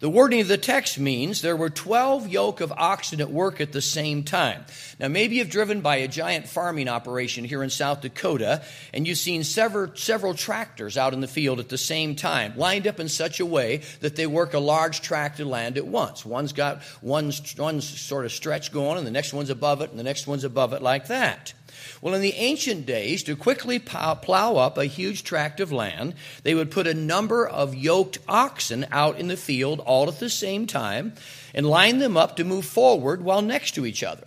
The 0.03 0.11
wording 0.11 0.41
of 0.41 0.49
the 0.49 0.59
text 0.59 0.99
means 0.99 1.43
there 1.43 1.55
were 1.55 1.71
12 1.71 2.27
yoke 2.27 2.61
of 2.61 2.73
oxen 2.73 3.21
at 3.21 3.31
work 3.31 3.61
at 3.61 3.71
the 3.71 3.81
same 3.81 4.25
time. 4.25 4.65
Now, 4.99 5.07
maybe 5.07 5.37
you've 5.37 5.49
driven 5.49 5.81
by 5.81 5.99
a 5.99 6.09
giant 6.09 6.49
farming 6.49 6.89
operation 6.89 7.45
here 7.45 7.63
in 7.63 7.71
South 7.71 8.01
Dakota 8.01 8.65
and 8.93 9.07
you've 9.07 9.19
seen 9.19 9.45
several, 9.45 9.95
several 9.95 10.35
tractors 10.35 10.99
out 10.99 11.15
in 11.15 11.21
the 11.21 11.29
field 11.29 11.61
at 11.61 11.69
the 11.69 11.79
same 11.79 12.17
time, 12.17 12.55
lined 12.57 12.89
up 12.89 12.99
in 12.99 13.09
such 13.09 13.39
a 13.39 13.47
way 13.47 13.83
that 14.01 14.17
they 14.17 14.27
work 14.27 14.55
a 14.55 14.59
large 14.59 15.03
tract 15.03 15.39
of 15.39 15.47
land 15.47 15.79
at 15.79 15.87
once. 15.87 16.27
One's 16.27 16.53
got 16.53 16.83
one, 17.01 17.31
one 17.57 17.81
sort 17.81 18.25
of 18.25 18.33
stretch 18.33 18.73
going 18.73 18.99
and 18.99 19.07
the 19.07 19.13
next 19.13 19.33
one's 19.33 19.51
above 19.51 19.83
it 19.83 19.91
and 19.91 20.01
the 20.01 20.03
next 20.03 20.27
one's 20.27 20.43
above 20.43 20.73
it 20.73 20.83
like 20.83 21.07
that. 21.07 21.53
Well, 22.01 22.15
in 22.15 22.23
the 22.23 22.35
ancient 22.35 22.87
days, 22.87 23.23
to 23.25 23.37
quickly 23.37 23.79
plow 23.79 24.57
up 24.57 24.79
a 24.79 24.85
huge 24.85 25.25
tract 25.25 25.61
of 25.61 25.73
land, 25.73 26.15
they 26.43 26.55
would 26.55 26.71
put 26.71 26.87
a 26.87 26.95
number 26.95 27.47
of 27.47 27.75
yoked 27.75 28.19
oxen 28.29 28.87
out 28.91 29.19
in 29.19 29.29
the 29.29 29.37
field 29.37 29.81
all 29.81 30.09
at 30.09 30.19
the 30.19 30.31
same 30.31 30.67
time 30.67 31.15
and 31.55 31.67
line 31.67 31.99
them 31.99 32.17
up 32.17 32.37
to 32.37 32.45
move 32.45 32.65
forward 32.65 33.23
while 33.23 33.43
next 33.43 33.73
to 33.73 33.87
each 33.87 34.03
other. 34.03 34.27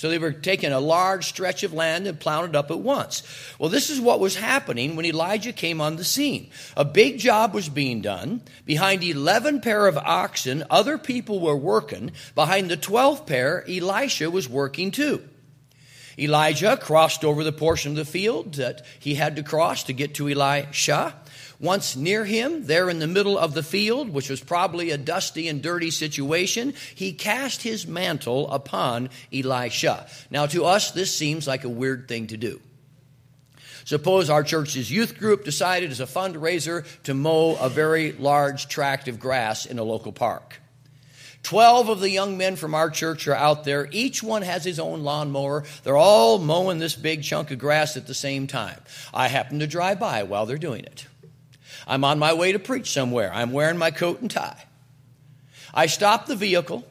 So 0.00 0.08
they 0.08 0.16
were 0.16 0.32
taking 0.32 0.72
a 0.72 0.80
large 0.80 1.26
stretch 1.26 1.62
of 1.62 1.74
land 1.74 2.06
and 2.06 2.18
plowing 2.18 2.48
it 2.48 2.56
up 2.56 2.70
at 2.70 2.78
once. 2.78 3.22
Well, 3.58 3.68
this 3.68 3.90
is 3.90 4.00
what 4.00 4.18
was 4.18 4.34
happening 4.34 4.96
when 4.96 5.04
Elijah 5.04 5.52
came 5.52 5.78
on 5.78 5.96
the 5.96 6.04
scene. 6.04 6.48
A 6.74 6.86
big 6.86 7.18
job 7.18 7.52
was 7.52 7.68
being 7.68 8.00
done. 8.00 8.40
Behind 8.64 9.04
11 9.04 9.60
pair 9.60 9.86
of 9.86 9.98
oxen, 9.98 10.64
other 10.70 10.96
people 10.96 11.38
were 11.38 11.54
working. 11.54 12.12
Behind 12.34 12.70
the 12.70 12.78
12th 12.78 13.26
pair, 13.26 13.62
Elisha 13.68 14.30
was 14.30 14.48
working 14.48 14.90
too. 14.90 15.22
Elijah 16.18 16.76
crossed 16.76 17.24
over 17.24 17.44
the 17.44 17.52
portion 17.52 17.92
of 17.92 17.96
the 17.96 18.04
field 18.04 18.54
that 18.54 18.84
he 18.98 19.14
had 19.14 19.36
to 19.36 19.42
cross 19.42 19.84
to 19.84 19.92
get 19.92 20.14
to 20.14 20.28
Elisha. 20.28 21.14
Once 21.58 21.94
near 21.94 22.24
him, 22.24 22.66
there 22.66 22.88
in 22.88 22.98
the 22.98 23.06
middle 23.06 23.38
of 23.38 23.52
the 23.52 23.62
field, 23.62 24.08
which 24.08 24.30
was 24.30 24.40
probably 24.40 24.90
a 24.90 24.98
dusty 24.98 25.46
and 25.46 25.62
dirty 25.62 25.90
situation, 25.90 26.72
he 26.94 27.12
cast 27.12 27.62
his 27.62 27.86
mantle 27.86 28.50
upon 28.50 29.10
Elisha. 29.32 30.06
Now, 30.30 30.46
to 30.46 30.64
us, 30.64 30.92
this 30.92 31.14
seems 31.14 31.46
like 31.46 31.64
a 31.64 31.68
weird 31.68 32.08
thing 32.08 32.28
to 32.28 32.36
do. 32.36 32.60
Suppose 33.84 34.30
our 34.30 34.42
church's 34.42 34.90
youth 34.90 35.18
group 35.18 35.44
decided 35.44 35.90
as 35.90 36.00
a 36.00 36.06
fundraiser 36.06 36.86
to 37.04 37.14
mow 37.14 37.56
a 37.56 37.68
very 37.68 38.12
large 38.12 38.68
tract 38.68 39.08
of 39.08 39.18
grass 39.18 39.66
in 39.66 39.78
a 39.78 39.82
local 39.82 40.12
park. 40.12 40.60
Twelve 41.42 41.88
of 41.88 42.00
the 42.00 42.10
young 42.10 42.36
men 42.36 42.56
from 42.56 42.74
our 42.74 42.90
church 42.90 43.26
are 43.26 43.34
out 43.34 43.64
there. 43.64 43.88
Each 43.90 44.22
one 44.22 44.42
has 44.42 44.64
his 44.64 44.78
own 44.78 45.02
lawnmower. 45.02 45.64
They're 45.82 45.96
all 45.96 46.38
mowing 46.38 46.78
this 46.78 46.94
big 46.94 47.22
chunk 47.22 47.50
of 47.50 47.58
grass 47.58 47.96
at 47.96 48.06
the 48.06 48.14
same 48.14 48.46
time. 48.46 48.78
I 49.12 49.28
happen 49.28 49.60
to 49.60 49.66
drive 49.66 49.98
by 49.98 50.22
while 50.24 50.46
they're 50.46 50.58
doing 50.58 50.84
it. 50.84 51.06
I'm 51.86 52.04
on 52.04 52.18
my 52.18 52.34
way 52.34 52.52
to 52.52 52.58
preach 52.58 52.92
somewhere. 52.92 53.32
I'm 53.32 53.52
wearing 53.52 53.78
my 53.78 53.90
coat 53.90 54.20
and 54.20 54.30
tie. 54.30 54.64
I 55.72 55.86
stop 55.86 56.26
the 56.26 56.36
vehicle, 56.36 56.84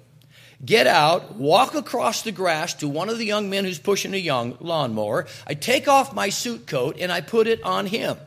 get 0.64 0.88
out, 0.88 1.36
walk 1.36 1.76
across 1.76 2.24
the 2.24 2.32
grass 2.32 2.74
to 2.76 2.88
one 2.88 3.10
of 3.10 3.18
the 3.18 3.26
young 3.26 3.50
men 3.50 3.66
who's 3.66 3.80
pushing 3.80 4.14
a 4.14 4.18
young 4.18 4.58
lawnmower. 4.60 5.28
I 5.46 5.54
take 5.54 5.88
off 5.88 6.14
my 6.14 6.30
suit 6.30 6.66
coat 6.66 6.98
and 7.00 7.12
I 7.12 7.22
put 7.22 7.48
it 7.48 7.64
on 7.64 7.86
him. 7.86 8.18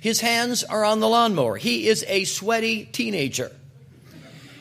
His 0.00 0.20
hands 0.20 0.64
are 0.64 0.84
on 0.84 1.00
the 1.00 1.08
lawnmower. 1.08 1.56
He 1.56 1.88
is 1.88 2.04
a 2.08 2.24
sweaty 2.24 2.84
teenager. 2.84 3.52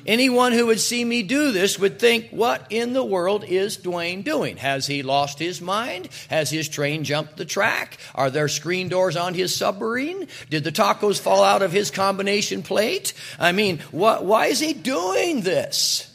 Anyone 0.06 0.54
who 0.54 0.68
would 0.68 0.80
see 0.80 1.04
me 1.04 1.24
do 1.24 1.52
this 1.52 1.78
would 1.78 2.00
think, 2.00 2.30
what 2.30 2.66
in 2.70 2.94
the 2.94 3.04
world 3.04 3.44
is 3.44 3.78
Dwayne 3.78 4.24
doing? 4.24 4.58
Has 4.58 4.88
he 4.88 5.04
lost 5.04 5.40
his 5.40 5.62
mind? 5.62 6.10
Has 6.30 6.50
his 6.50 6.70
train 6.70 7.04
jumped 7.04 7.38
the 7.38 7.46
track? 7.46 7.98
Are 8.16 8.30
there 8.30 8.48
screen 8.48 8.88
doors 8.88 9.18
on 9.18 9.34
his 9.34 9.56
submarine? 9.56 10.28
Did 10.50 10.64
the 10.64 10.72
tacos 10.72 11.20
fall 11.20 11.44
out 11.44 11.62
of 11.62 11.72
his 11.72 11.92
combination 11.92 12.64
plate? 12.64 13.14
I 13.38 13.52
mean, 13.52 13.80
what, 13.92 14.24
why 14.24 14.48
is 14.48 14.60
he 14.60 14.74
doing 14.74 15.42
this? 15.42 16.06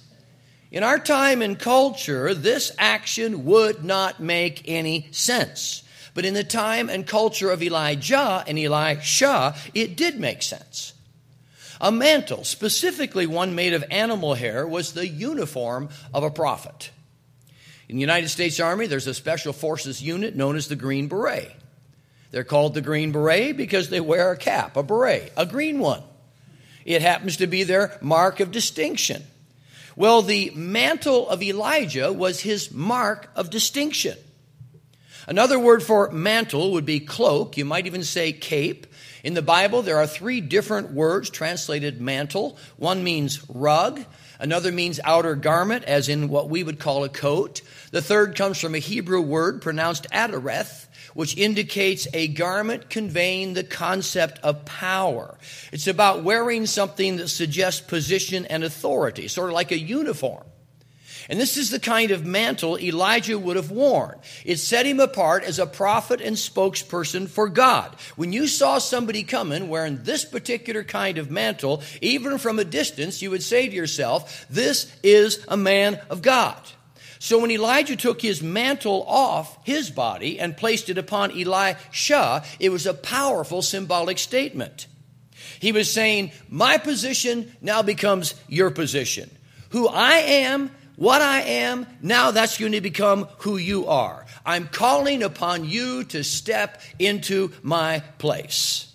In 0.72 0.82
our 0.82 0.98
time 0.98 1.40
and 1.40 1.56
culture, 1.58 2.34
this 2.34 2.72
action 2.78 3.44
would 3.44 3.84
not 3.84 4.18
make 4.18 4.62
any 4.66 5.08
sense. 5.12 5.84
But 6.14 6.24
in 6.24 6.34
the 6.34 6.42
time 6.42 6.88
and 6.88 7.06
culture 7.06 7.50
of 7.50 7.62
Elijah 7.62 8.42
and 8.46 8.58
Elisha, 8.58 9.54
it 9.74 9.96
did 9.96 10.18
make 10.18 10.42
sense. 10.42 10.93
A 11.80 11.90
mantle, 11.90 12.44
specifically 12.44 13.26
one 13.26 13.54
made 13.54 13.74
of 13.74 13.84
animal 13.90 14.34
hair, 14.34 14.66
was 14.66 14.92
the 14.92 15.06
uniform 15.06 15.88
of 16.12 16.22
a 16.22 16.30
prophet. 16.30 16.90
In 17.88 17.96
the 17.96 18.00
United 18.00 18.28
States 18.28 18.60
Army, 18.60 18.86
there's 18.86 19.06
a 19.06 19.14
special 19.14 19.52
forces 19.52 20.02
unit 20.02 20.34
known 20.34 20.56
as 20.56 20.68
the 20.68 20.76
Green 20.76 21.08
Beret. 21.08 21.52
They're 22.30 22.44
called 22.44 22.74
the 22.74 22.80
Green 22.80 23.12
Beret 23.12 23.56
because 23.56 23.90
they 23.90 24.00
wear 24.00 24.32
a 24.32 24.36
cap, 24.36 24.76
a 24.76 24.82
beret, 24.82 25.32
a 25.36 25.46
green 25.46 25.78
one. 25.78 26.02
It 26.84 27.00
happens 27.02 27.36
to 27.36 27.46
be 27.46 27.62
their 27.62 27.96
mark 28.00 28.40
of 28.40 28.50
distinction. 28.50 29.22
Well, 29.96 30.22
the 30.22 30.50
mantle 30.50 31.28
of 31.28 31.42
Elijah 31.42 32.12
was 32.12 32.40
his 32.40 32.72
mark 32.72 33.30
of 33.36 33.50
distinction. 33.50 34.18
Another 35.28 35.58
word 35.58 35.82
for 35.82 36.10
mantle 36.10 36.72
would 36.72 36.84
be 36.84 37.00
cloak. 37.00 37.56
You 37.56 37.64
might 37.64 37.86
even 37.86 38.02
say 38.02 38.32
cape. 38.32 38.86
In 39.24 39.32
the 39.32 39.40
Bible, 39.40 39.80
there 39.80 39.96
are 39.96 40.06
three 40.06 40.42
different 40.42 40.92
words 40.92 41.30
translated 41.30 41.98
mantle. 41.98 42.58
One 42.76 43.02
means 43.02 43.42
rug, 43.48 44.04
another 44.38 44.70
means 44.70 45.00
outer 45.02 45.34
garment, 45.34 45.84
as 45.84 46.10
in 46.10 46.28
what 46.28 46.50
we 46.50 46.62
would 46.62 46.78
call 46.78 47.04
a 47.04 47.08
coat. 47.08 47.62
The 47.90 48.02
third 48.02 48.36
comes 48.36 48.60
from 48.60 48.74
a 48.74 48.80
Hebrew 48.80 49.22
word 49.22 49.62
pronounced 49.62 50.06
adareth, 50.12 50.88
which 51.14 51.38
indicates 51.38 52.06
a 52.12 52.28
garment 52.28 52.90
conveying 52.90 53.54
the 53.54 53.64
concept 53.64 54.40
of 54.42 54.66
power. 54.66 55.38
It's 55.72 55.86
about 55.86 56.22
wearing 56.22 56.66
something 56.66 57.16
that 57.16 57.28
suggests 57.28 57.80
position 57.80 58.44
and 58.44 58.62
authority, 58.62 59.28
sort 59.28 59.48
of 59.48 59.54
like 59.54 59.72
a 59.72 59.78
uniform. 59.78 60.44
And 61.28 61.40
this 61.40 61.56
is 61.56 61.70
the 61.70 61.80
kind 61.80 62.10
of 62.10 62.24
mantle 62.24 62.78
Elijah 62.78 63.38
would 63.38 63.56
have 63.56 63.70
worn. 63.70 64.18
It 64.44 64.58
set 64.58 64.86
him 64.86 65.00
apart 65.00 65.44
as 65.44 65.58
a 65.58 65.66
prophet 65.66 66.20
and 66.20 66.36
spokesperson 66.36 67.28
for 67.28 67.48
God. 67.48 67.96
When 68.16 68.32
you 68.32 68.46
saw 68.46 68.78
somebody 68.78 69.22
coming 69.22 69.68
wearing 69.68 70.02
this 70.02 70.24
particular 70.24 70.84
kind 70.84 71.18
of 71.18 71.30
mantle, 71.30 71.82
even 72.00 72.38
from 72.38 72.58
a 72.58 72.64
distance, 72.64 73.22
you 73.22 73.30
would 73.30 73.42
say 73.42 73.68
to 73.68 73.74
yourself, 73.74 74.46
This 74.50 74.94
is 75.02 75.44
a 75.48 75.56
man 75.56 76.00
of 76.10 76.22
God. 76.22 76.60
So 77.18 77.38
when 77.38 77.50
Elijah 77.50 77.96
took 77.96 78.20
his 78.20 78.42
mantle 78.42 79.02
off 79.08 79.56
his 79.64 79.90
body 79.90 80.38
and 80.38 80.54
placed 80.54 80.90
it 80.90 80.98
upon 80.98 81.30
Elisha, 81.30 82.44
it 82.60 82.68
was 82.68 82.84
a 82.84 82.92
powerful 82.92 83.62
symbolic 83.62 84.18
statement. 84.18 84.86
He 85.58 85.72
was 85.72 85.90
saying, 85.90 86.32
My 86.50 86.76
position 86.76 87.56
now 87.62 87.80
becomes 87.80 88.34
your 88.46 88.70
position. 88.70 89.30
Who 89.70 89.88
I 89.88 90.16
am 90.16 90.70
what 90.96 91.22
I 91.22 91.40
am, 91.40 91.86
now 92.02 92.30
that's 92.30 92.58
going 92.58 92.72
to 92.72 92.80
become 92.80 93.24
who 93.38 93.56
you 93.56 93.88
are. 93.88 94.24
I'm 94.46 94.68
calling 94.68 95.22
upon 95.22 95.64
you 95.64 96.04
to 96.04 96.22
step 96.22 96.80
into 96.98 97.52
my 97.62 98.00
place. 98.18 98.92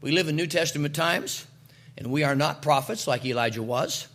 We 0.00 0.12
live 0.12 0.28
in 0.28 0.36
New 0.36 0.46
Testament 0.46 0.94
times, 0.94 1.46
and 1.98 2.10
we 2.10 2.24
are 2.24 2.34
not 2.34 2.62
prophets 2.62 3.06
like 3.06 3.24
Elijah 3.24 3.62
was. 3.62 4.08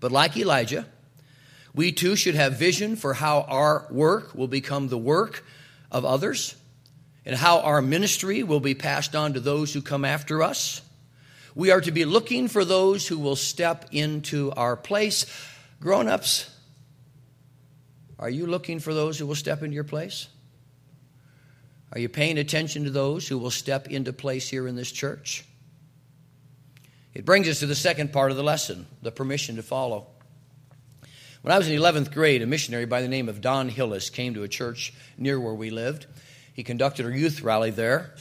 But 0.00 0.12
like 0.12 0.36
Elijah, 0.36 0.86
We 1.78 1.92
too 1.92 2.16
should 2.16 2.34
have 2.34 2.58
vision 2.58 2.96
for 2.96 3.14
how 3.14 3.42
our 3.42 3.86
work 3.88 4.34
will 4.34 4.48
become 4.48 4.88
the 4.88 4.98
work 4.98 5.44
of 5.92 6.04
others 6.04 6.56
and 7.24 7.36
how 7.36 7.60
our 7.60 7.80
ministry 7.80 8.42
will 8.42 8.58
be 8.58 8.74
passed 8.74 9.14
on 9.14 9.34
to 9.34 9.40
those 9.40 9.72
who 9.72 9.80
come 9.80 10.04
after 10.04 10.42
us. 10.42 10.80
We 11.58 11.72
are 11.72 11.80
to 11.80 11.90
be 11.90 12.04
looking 12.04 12.46
for 12.46 12.64
those 12.64 13.08
who 13.08 13.18
will 13.18 13.34
step 13.34 13.86
into 13.90 14.52
our 14.52 14.76
place. 14.76 15.26
Grown 15.80 16.06
ups, 16.06 16.48
are 18.16 18.30
you 18.30 18.46
looking 18.46 18.78
for 18.78 18.94
those 18.94 19.18
who 19.18 19.26
will 19.26 19.34
step 19.34 19.64
into 19.64 19.74
your 19.74 19.82
place? 19.82 20.28
Are 21.92 21.98
you 21.98 22.08
paying 22.08 22.38
attention 22.38 22.84
to 22.84 22.90
those 22.90 23.26
who 23.26 23.38
will 23.38 23.50
step 23.50 23.88
into 23.88 24.12
place 24.12 24.48
here 24.48 24.68
in 24.68 24.76
this 24.76 24.92
church? 24.92 25.44
It 27.12 27.24
brings 27.24 27.48
us 27.48 27.58
to 27.58 27.66
the 27.66 27.74
second 27.74 28.12
part 28.12 28.30
of 28.30 28.36
the 28.36 28.44
lesson 28.44 28.86
the 29.02 29.10
permission 29.10 29.56
to 29.56 29.64
follow. 29.64 30.06
When 31.42 31.52
I 31.52 31.58
was 31.58 31.68
in 31.68 31.76
11th 31.76 32.14
grade, 32.14 32.40
a 32.42 32.46
missionary 32.46 32.86
by 32.86 33.02
the 33.02 33.08
name 33.08 33.28
of 33.28 33.40
Don 33.40 33.68
Hillis 33.68 34.10
came 34.10 34.34
to 34.34 34.44
a 34.44 34.48
church 34.48 34.94
near 35.16 35.40
where 35.40 35.54
we 35.54 35.70
lived. 35.70 36.06
He 36.54 36.62
conducted 36.62 37.04
a 37.04 37.18
youth 37.18 37.42
rally 37.42 37.72
there. 37.72 38.14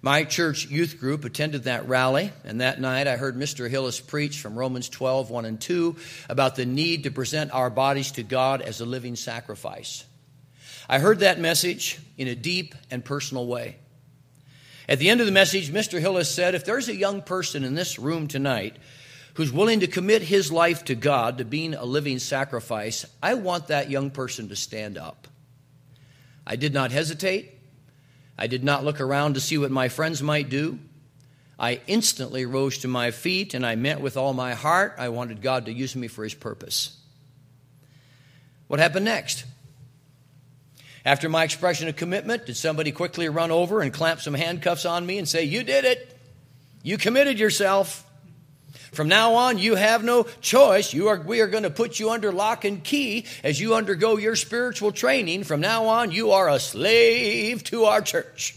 My 0.00 0.22
church 0.22 0.66
youth 0.66 1.00
group 1.00 1.24
attended 1.24 1.64
that 1.64 1.88
rally, 1.88 2.30
and 2.44 2.60
that 2.60 2.80
night 2.80 3.08
I 3.08 3.16
heard 3.16 3.36
Mr. 3.36 3.68
Hillis 3.68 3.98
preach 3.98 4.38
from 4.38 4.56
Romans 4.56 4.88
12, 4.88 5.28
1 5.28 5.44
and 5.44 5.60
2 5.60 5.96
about 6.28 6.54
the 6.54 6.66
need 6.66 7.02
to 7.02 7.10
present 7.10 7.52
our 7.52 7.68
bodies 7.68 8.12
to 8.12 8.22
God 8.22 8.62
as 8.62 8.80
a 8.80 8.86
living 8.86 9.16
sacrifice. 9.16 10.04
I 10.88 11.00
heard 11.00 11.18
that 11.20 11.40
message 11.40 11.98
in 12.16 12.28
a 12.28 12.36
deep 12.36 12.76
and 12.92 13.04
personal 13.04 13.46
way. 13.46 13.76
At 14.88 15.00
the 15.00 15.10
end 15.10 15.20
of 15.20 15.26
the 15.26 15.32
message, 15.32 15.70
Mr. 15.72 16.00
Hillis 16.00 16.32
said, 16.32 16.54
If 16.54 16.64
there's 16.64 16.88
a 16.88 16.96
young 16.96 17.20
person 17.20 17.64
in 17.64 17.74
this 17.74 17.98
room 17.98 18.28
tonight 18.28 18.76
who's 19.34 19.52
willing 19.52 19.80
to 19.80 19.88
commit 19.88 20.22
his 20.22 20.52
life 20.52 20.84
to 20.84 20.94
God, 20.94 21.38
to 21.38 21.44
being 21.44 21.74
a 21.74 21.84
living 21.84 22.20
sacrifice, 22.20 23.04
I 23.20 23.34
want 23.34 23.66
that 23.66 23.90
young 23.90 24.10
person 24.10 24.48
to 24.48 24.56
stand 24.56 24.96
up. 24.96 25.26
I 26.46 26.54
did 26.56 26.72
not 26.72 26.92
hesitate. 26.92 27.57
I 28.38 28.46
did 28.46 28.62
not 28.62 28.84
look 28.84 29.00
around 29.00 29.34
to 29.34 29.40
see 29.40 29.58
what 29.58 29.72
my 29.72 29.88
friends 29.88 30.22
might 30.22 30.48
do. 30.48 30.78
I 31.58 31.80
instantly 31.88 32.46
rose 32.46 32.78
to 32.78 32.88
my 32.88 33.10
feet 33.10 33.52
and 33.52 33.66
I 33.66 33.74
meant 33.74 34.00
with 34.00 34.16
all 34.16 34.32
my 34.32 34.54
heart 34.54 34.94
I 34.96 35.08
wanted 35.08 35.42
God 35.42 35.66
to 35.66 35.72
use 35.72 35.96
me 35.96 36.06
for 36.06 36.22
his 36.22 36.34
purpose. 36.34 36.96
What 38.68 38.78
happened 38.78 39.06
next? 39.06 39.44
After 41.04 41.28
my 41.28 41.42
expression 41.42 41.88
of 41.88 41.96
commitment, 41.96 42.46
did 42.46 42.56
somebody 42.56 42.92
quickly 42.92 43.28
run 43.28 43.50
over 43.50 43.80
and 43.80 43.92
clamp 43.92 44.20
some 44.20 44.34
handcuffs 44.34 44.84
on 44.84 45.04
me 45.04 45.18
and 45.18 45.28
say, 45.28 45.44
You 45.44 45.64
did 45.64 45.84
it? 45.84 46.16
You 46.82 46.96
committed 46.96 47.38
yourself. 47.38 48.07
From 48.92 49.08
now 49.08 49.34
on, 49.34 49.58
you 49.58 49.74
have 49.74 50.02
no 50.02 50.24
choice. 50.40 50.92
You 50.92 51.08
are, 51.08 51.20
we 51.20 51.40
are 51.40 51.46
going 51.46 51.64
to 51.64 51.70
put 51.70 52.00
you 52.00 52.10
under 52.10 52.32
lock 52.32 52.64
and 52.64 52.82
key 52.82 53.26
as 53.44 53.60
you 53.60 53.74
undergo 53.74 54.16
your 54.16 54.36
spiritual 54.36 54.92
training. 54.92 55.44
From 55.44 55.60
now 55.60 55.86
on, 55.86 56.10
you 56.10 56.32
are 56.32 56.48
a 56.48 56.58
slave 56.58 57.64
to 57.64 57.84
our 57.84 58.00
church. 58.00 58.56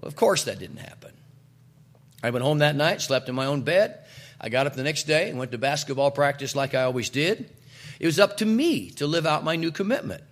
Well, 0.00 0.08
of 0.08 0.16
course, 0.16 0.44
that 0.44 0.58
didn't 0.58 0.78
happen. 0.78 1.12
I 2.22 2.30
went 2.30 2.44
home 2.44 2.58
that 2.58 2.76
night, 2.76 3.00
slept 3.00 3.28
in 3.28 3.34
my 3.34 3.46
own 3.46 3.62
bed. 3.62 4.00
I 4.40 4.48
got 4.48 4.66
up 4.66 4.74
the 4.74 4.82
next 4.82 5.04
day 5.04 5.30
and 5.30 5.38
went 5.38 5.52
to 5.52 5.58
basketball 5.58 6.10
practice 6.10 6.56
like 6.56 6.74
I 6.74 6.82
always 6.82 7.08
did. 7.08 7.50
It 8.00 8.06
was 8.06 8.18
up 8.18 8.38
to 8.38 8.46
me 8.46 8.90
to 8.92 9.06
live 9.06 9.26
out 9.26 9.44
my 9.44 9.56
new 9.56 9.70
commitment. 9.70 10.22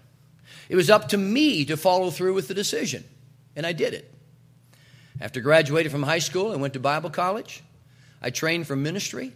It 0.68 0.76
was 0.76 0.90
up 0.90 1.08
to 1.10 1.18
me 1.18 1.64
to 1.66 1.76
follow 1.76 2.10
through 2.10 2.34
with 2.34 2.48
the 2.48 2.54
decision, 2.54 3.04
and 3.54 3.66
I 3.66 3.72
did 3.72 3.94
it. 3.94 4.12
After 5.20 5.40
graduating 5.40 5.92
from 5.92 6.02
high 6.02 6.18
school, 6.18 6.52
I 6.52 6.56
went 6.56 6.74
to 6.74 6.80
Bible 6.80 7.10
college. 7.10 7.62
I 8.24 8.30
trained 8.30 8.66
for 8.66 8.74
ministry. 8.74 9.34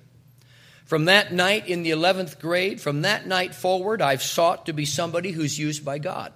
From 0.86 1.04
that 1.04 1.30
night 1.30 1.68
in 1.68 1.82
the 1.82 1.90
11th 1.90 2.40
grade, 2.40 2.80
from 2.80 3.02
that 3.02 3.26
night 3.26 3.54
forward, 3.54 4.00
I've 4.00 4.22
sought 4.22 4.64
to 4.64 4.72
be 4.72 4.86
somebody 4.86 5.30
who's 5.30 5.58
used 5.58 5.84
by 5.84 5.98
God. 5.98 6.32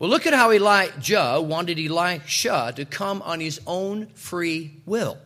Well, 0.00 0.10
look 0.10 0.26
at 0.26 0.34
how 0.34 0.50
Elijah 0.50 1.40
wanted 1.40 1.78
Elisha 1.78 2.72
to 2.74 2.84
come 2.84 3.22
on 3.22 3.38
his 3.38 3.60
own 3.68 4.08
free 4.14 4.82
will. 4.84 5.16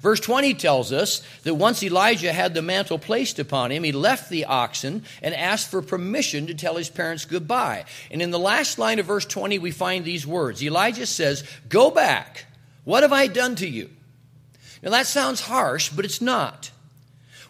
Verse 0.00 0.20
20 0.20 0.54
tells 0.54 0.90
us 0.90 1.22
that 1.42 1.54
once 1.54 1.82
Elijah 1.82 2.32
had 2.32 2.54
the 2.54 2.62
mantle 2.62 2.98
placed 2.98 3.38
upon 3.38 3.72
him, 3.72 3.84
he 3.84 3.92
left 3.92 4.30
the 4.30 4.46
oxen 4.46 5.02
and 5.22 5.34
asked 5.34 5.70
for 5.70 5.82
permission 5.82 6.46
to 6.46 6.54
tell 6.54 6.76
his 6.76 6.88
parents 6.88 7.26
goodbye. 7.26 7.84
And 8.10 8.22
in 8.22 8.30
the 8.30 8.38
last 8.38 8.78
line 8.78 8.98
of 8.98 9.04
verse 9.04 9.26
20, 9.26 9.58
we 9.58 9.70
find 9.70 10.06
these 10.06 10.26
words 10.26 10.62
Elijah 10.62 11.06
says, 11.06 11.44
Go 11.68 11.90
back. 11.90 12.46
What 12.84 13.02
have 13.02 13.12
I 13.12 13.26
done 13.26 13.56
to 13.56 13.68
you? 13.68 13.90
Now 14.84 14.90
that 14.90 15.06
sounds 15.06 15.40
harsh, 15.40 15.88
but 15.88 16.04
it's 16.04 16.20
not. 16.20 16.70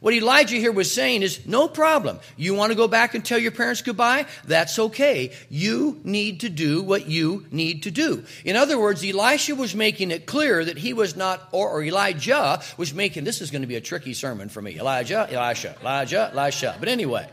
What 0.01 0.13
Elijah 0.13 0.57
here 0.57 0.71
was 0.71 0.93
saying 0.93 1.23
is, 1.23 1.47
no 1.47 1.67
problem. 1.67 2.21
You 2.37 2.55
want 2.55 2.73
to 2.73 2.77
go 2.77 2.87
back 2.87 3.15
and 3.15 3.25
tell 3.25 3.39
your 3.39 3.53
parents 3.53 3.81
goodbye? 3.81 4.27
That's 4.45 4.79
okay. 4.79 5.33
You 5.49 5.99
need 6.05 6.41
to 6.41 6.51
do 6.51 6.83
what 6.83 7.07
you 7.07 7.47
need 7.51 7.85
to 7.85 7.91
do. 7.91 8.25
In 8.45 8.55
other 8.55 8.79
words, 8.79 9.03
Elisha 9.03 9.55
was 9.55 9.75
making 9.75 10.11
it 10.11 10.27
clear 10.27 10.63
that 10.63 10.77
he 10.77 10.93
was 10.93 11.17
not, 11.17 11.49
or, 11.53 11.71
or 11.71 11.83
Elijah 11.83 12.61
was 12.77 12.93
making, 12.93 13.25
this 13.25 13.41
is 13.41 13.51
going 13.51 13.63
to 13.63 13.67
be 13.67 13.77
a 13.77 13.81
tricky 13.81 14.13
sermon 14.13 14.51
for 14.51 14.61
me. 14.61 14.79
Elijah, 14.79 15.27
Elisha, 15.31 15.75
Elijah, 15.81 16.31
Elisha. 16.35 16.77
But 16.79 16.91
anyway, 16.91 17.27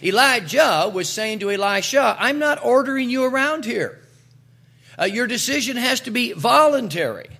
Elijah 0.00 0.92
was 0.94 1.08
saying 1.08 1.40
to 1.40 1.50
Elisha, 1.50 2.16
I'm 2.20 2.38
not 2.38 2.64
ordering 2.64 3.10
you 3.10 3.24
around 3.24 3.64
here. 3.64 4.00
Uh, 4.96 5.06
your 5.06 5.26
decision 5.26 5.76
has 5.76 6.02
to 6.02 6.12
be 6.12 6.34
voluntary. 6.34 7.30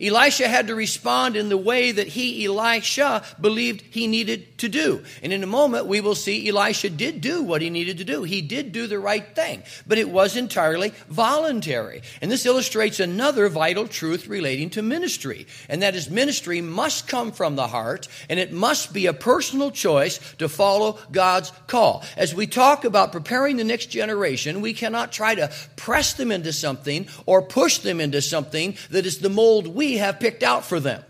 Elisha 0.00 0.46
had 0.46 0.68
to 0.68 0.74
respond 0.74 1.36
in 1.36 1.48
the 1.48 1.56
way 1.56 1.90
that 1.90 2.06
he, 2.06 2.44
Elisha, 2.46 3.24
believed 3.40 3.82
he 3.90 4.06
needed 4.06 4.58
to 4.58 4.68
do. 4.68 5.02
And 5.22 5.32
in 5.32 5.42
a 5.42 5.46
moment, 5.46 5.86
we 5.86 6.00
will 6.00 6.14
see 6.14 6.48
Elisha 6.48 6.90
did 6.90 7.20
do 7.20 7.42
what 7.42 7.62
he 7.62 7.70
needed 7.70 7.98
to 7.98 8.04
do. 8.04 8.22
He 8.22 8.40
did 8.40 8.70
do 8.70 8.86
the 8.86 8.98
right 8.98 9.34
thing, 9.34 9.62
but 9.86 9.98
it 9.98 10.08
was 10.08 10.36
entirely 10.36 10.92
voluntary. 11.08 12.02
And 12.20 12.30
this 12.30 12.46
illustrates 12.46 13.00
another 13.00 13.48
vital 13.48 13.88
truth 13.88 14.28
relating 14.28 14.70
to 14.70 14.82
ministry, 14.82 15.46
and 15.68 15.82
that 15.82 15.96
is 15.96 16.08
ministry 16.08 16.60
must 16.60 17.08
come 17.08 17.32
from 17.32 17.56
the 17.56 17.66
heart, 17.66 18.06
and 18.28 18.38
it 18.38 18.52
must 18.52 18.92
be 18.92 19.06
a 19.06 19.12
personal 19.12 19.70
choice 19.70 20.18
to 20.34 20.48
follow 20.48 20.98
God's 21.10 21.52
call. 21.66 22.04
As 22.16 22.34
we 22.34 22.46
talk 22.46 22.84
about 22.84 23.12
preparing 23.12 23.56
the 23.56 23.64
next 23.64 23.86
generation, 23.86 24.60
we 24.60 24.74
cannot 24.74 25.10
try 25.10 25.34
to 25.34 25.50
press 25.76 26.14
them 26.14 26.30
into 26.30 26.52
something 26.52 27.08
or 27.26 27.42
push 27.42 27.78
them 27.78 28.00
into 28.00 28.22
something 28.22 28.76
that 28.90 29.06
is 29.06 29.18
the 29.18 29.28
mold 29.28 29.66
we 29.66 29.87
have 29.96 30.20
picked 30.20 30.42
out 30.42 30.64
for 30.64 30.78
them. 30.78 31.02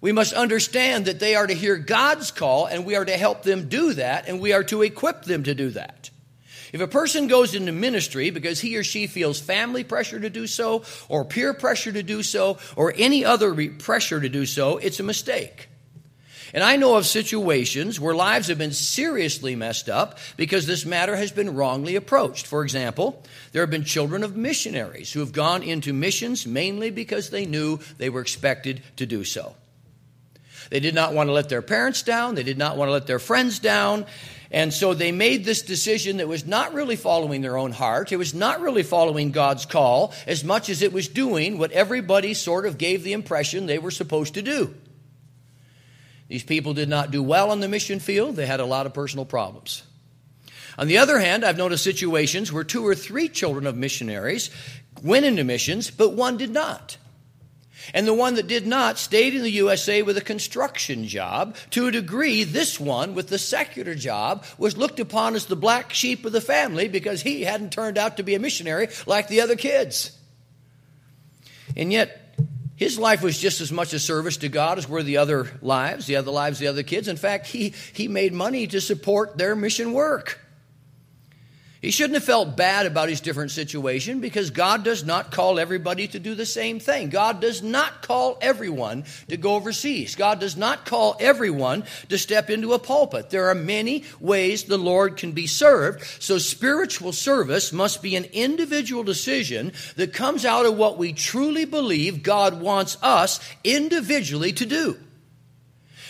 We 0.00 0.12
must 0.12 0.32
understand 0.32 1.06
that 1.06 1.20
they 1.20 1.34
are 1.34 1.46
to 1.46 1.54
hear 1.54 1.76
God's 1.76 2.30
call 2.30 2.66
and 2.66 2.84
we 2.84 2.96
are 2.96 3.04
to 3.04 3.16
help 3.16 3.42
them 3.42 3.68
do 3.68 3.92
that 3.94 4.28
and 4.28 4.40
we 4.40 4.52
are 4.52 4.64
to 4.64 4.82
equip 4.82 5.24
them 5.24 5.44
to 5.44 5.54
do 5.54 5.70
that. 5.70 6.10
If 6.72 6.80
a 6.80 6.88
person 6.88 7.28
goes 7.28 7.54
into 7.54 7.72
ministry 7.72 8.30
because 8.30 8.60
he 8.60 8.76
or 8.76 8.84
she 8.84 9.06
feels 9.06 9.40
family 9.40 9.84
pressure 9.84 10.20
to 10.20 10.28
do 10.28 10.46
so, 10.46 10.84
or 11.08 11.24
peer 11.24 11.54
pressure 11.54 11.92
to 11.92 12.02
do 12.02 12.22
so, 12.22 12.58
or 12.74 12.92
any 12.96 13.24
other 13.24 13.70
pressure 13.70 14.20
to 14.20 14.28
do 14.28 14.46
so, 14.46 14.76
it's 14.78 15.00
a 15.00 15.04
mistake. 15.04 15.68
And 16.54 16.62
I 16.62 16.76
know 16.76 16.96
of 16.96 17.06
situations 17.06 17.98
where 17.98 18.14
lives 18.14 18.48
have 18.48 18.58
been 18.58 18.72
seriously 18.72 19.56
messed 19.56 19.88
up 19.88 20.18
because 20.36 20.66
this 20.66 20.86
matter 20.86 21.16
has 21.16 21.32
been 21.32 21.54
wrongly 21.54 21.96
approached. 21.96 22.46
For 22.46 22.62
example, 22.62 23.22
there 23.52 23.62
have 23.62 23.70
been 23.70 23.84
children 23.84 24.22
of 24.22 24.36
missionaries 24.36 25.12
who 25.12 25.20
have 25.20 25.32
gone 25.32 25.62
into 25.62 25.92
missions 25.92 26.46
mainly 26.46 26.90
because 26.90 27.30
they 27.30 27.46
knew 27.46 27.80
they 27.98 28.10
were 28.10 28.20
expected 28.20 28.82
to 28.96 29.06
do 29.06 29.24
so. 29.24 29.54
They 30.70 30.80
did 30.80 30.94
not 30.94 31.14
want 31.14 31.28
to 31.28 31.32
let 31.32 31.48
their 31.48 31.62
parents 31.62 32.02
down, 32.02 32.34
they 32.34 32.42
did 32.42 32.58
not 32.58 32.76
want 32.76 32.88
to 32.88 32.92
let 32.92 33.06
their 33.06 33.18
friends 33.18 33.58
down. 33.58 34.06
And 34.50 34.72
so 34.72 34.94
they 34.94 35.10
made 35.10 35.44
this 35.44 35.62
decision 35.62 36.18
that 36.18 36.28
was 36.28 36.46
not 36.46 36.72
really 36.72 36.94
following 36.94 37.40
their 37.40 37.56
own 37.56 37.72
heart. 37.72 38.12
It 38.12 38.16
was 38.16 38.32
not 38.32 38.60
really 38.60 38.84
following 38.84 39.32
God's 39.32 39.66
call 39.66 40.14
as 40.26 40.44
much 40.44 40.68
as 40.68 40.82
it 40.82 40.92
was 40.92 41.08
doing 41.08 41.58
what 41.58 41.72
everybody 41.72 42.32
sort 42.32 42.64
of 42.64 42.78
gave 42.78 43.02
the 43.02 43.12
impression 43.12 43.66
they 43.66 43.78
were 43.78 43.90
supposed 43.90 44.34
to 44.34 44.42
do. 44.42 44.72
These 46.28 46.44
people 46.44 46.74
did 46.74 46.88
not 46.88 47.10
do 47.10 47.22
well 47.22 47.50
on 47.50 47.60
the 47.60 47.68
mission 47.68 48.00
field, 48.00 48.36
they 48.36 48.46
had 48.46 48.60
a 48.60 48.66
lot 48.66 48.86
of 48.86 48.94
personal 48.94 49.24
problems. 49.24 49.82
On 50.78 50.88
the 50.88 50.98
other 50.98 51.18
hand, 51.18 51.44
I've 51.44 51.56
noticed 51.56 51.84
situations 51.84 52.52
where 52.52 52.64
two 52.64 52.86
or 52.86 52.94
three 52.94 53.28
children 53.28 53.66
of 53.66 53.76
missionaries 53.76 54.50
went 55.02 55.24
into 55.24 55.44
missions, 55.44 55.90
but 55.90 56.12
one 56.12 56.36
did 56.36 56.50
not. 56.50 56.98
And 57.94 58.06
the 58.06 58.14
one 58.14 58.34
that 58.34 58.48
did 58.48 58.66
not 58.66 58.98
stayed 58.98 59.34
in 59.34 59.42
the 59.42 59.50
USA 59.50 60.02
with 60.02 60.16
a 60.16 60.22
construction 60.22 61.06
job. 61.06 61.56
To 61.70 61.86
a 61.86 61.92
degree, 61.92 62.42
this 62.42 62.80
one 62.80 63.14
with 63.14 63.28
the 63.28 63.38
secular 63.38 63.94
job 63.94 64.44
was 64.58 64.76
looked 64.76 64.98
upon 64.98 65.34
as 65.34 65.46
the 65.46 65.56
black 65.56 65.92
sheep 65.92 66.24
of 66.24 66.32
the 66.32 66.40
family 66.40 66.88
because 66.88 67.22
he 67.22 67.42
hadn't 67.42 67.72
turned 67.72 67.96
out 67.96 68.16
to 68.16 68.22
be 68.22 68.34
a 68.34 68.40
missionary 68.40 68.88
like 69.06 69.28
the 69.28 69.40
other 69.40 69.56
kids. 69.56 70.18
And 71.76 71.92
yet, 71.92 72.25
his 72.76 72.98
life 72.98 73.22
was 73.22 73.38
just 73.38 73.60
as 73.60 73.72
much 73.72 73.92
a 73.92 73.98
service 73.98 74.36
to 74.38 74.48
God 74.48 74.78
as 74.78 74.88
were 74.88 75.02
the 75.02 75.16
other 75.16 75.50
lives, 75.62 76.06
the 76.06 76.16
other 76.16 76.30
lives, 76.30 76.58
the 76.58 76.66
other 76.68 76.82
kids. 76.82 77.08
In 77.08 77.16
fact, 77.16 77.46
he, 77.46 77.72
he 77.92 78.06
made 78.06 78.32
money 78.32 78.66
to 78.68 78.80
support 78.80 79.38
their 79.38 79.56
mission 79.56 79.92
work. 79.92 80.38
He 81.86 81.92
shouldn't 81.92 82.14
have 82.14 82.24
felt 82.24 82.56
bad 82.56 82.86
about 82.86 83.08
his 83.08 83.20
different 83.20 83.52
situation 83.52 84.18
because 84.18 84.50
God 84.50 84.82
does 84.82 85.04
not 85.04 85.30
call 85.30 85.60
everybody 85.60 86.08
to 86.08 86.18
do 86.18 86.34
the 86.34 86.44
same 86.44 86.80
thing. 86.80 87.10
God 87.10 87.40
does 87.40 87.62
not 87.62 88.02
call 88.02 88.38
everyone 88.40 89.04
to 89.28 89.36
go 89.36 89.54
overseas. 89.54 90.16
God 90.16 90.40
does 90.40 90.56
not 90.56 90.84
call 90.84 91.16
everyone 91.20 91.84
to 92.08 92.18
step 92.18 92.50
into 92.50 92.72
a 92.72 92.80
pulpit. 92.80 93.30
There 93.30 93.50
are 93.50 93.54
many 93.54 94.02
ways 94.18 94.64
the 94.64 94.76
Lord 94.76 95.16
can 95.16 95.30
be 95.30 95.46
served. 95.46 96.02
So 96.20 96.38
spiritual 96.38 97.12
service 97.12 97.72
must 97.72 98.02
be 98.02 98.16
an 98.16 98.24
individual 98.32 99.04
decision 99.04 99.72
that 99.94 100.12
comes 100.12 100.44
out 100.44 100.66
of 100.66 100.76
what 100.76 100.98
we 100.98 101.12
truly 101.12 101.66
believe 101.66 102.24
God 102.24 102.60
wants 102.60 102.98
us 103.00 103.38
individually 103.62 104.52
to 104.54 104.66
do. 104.66 104.98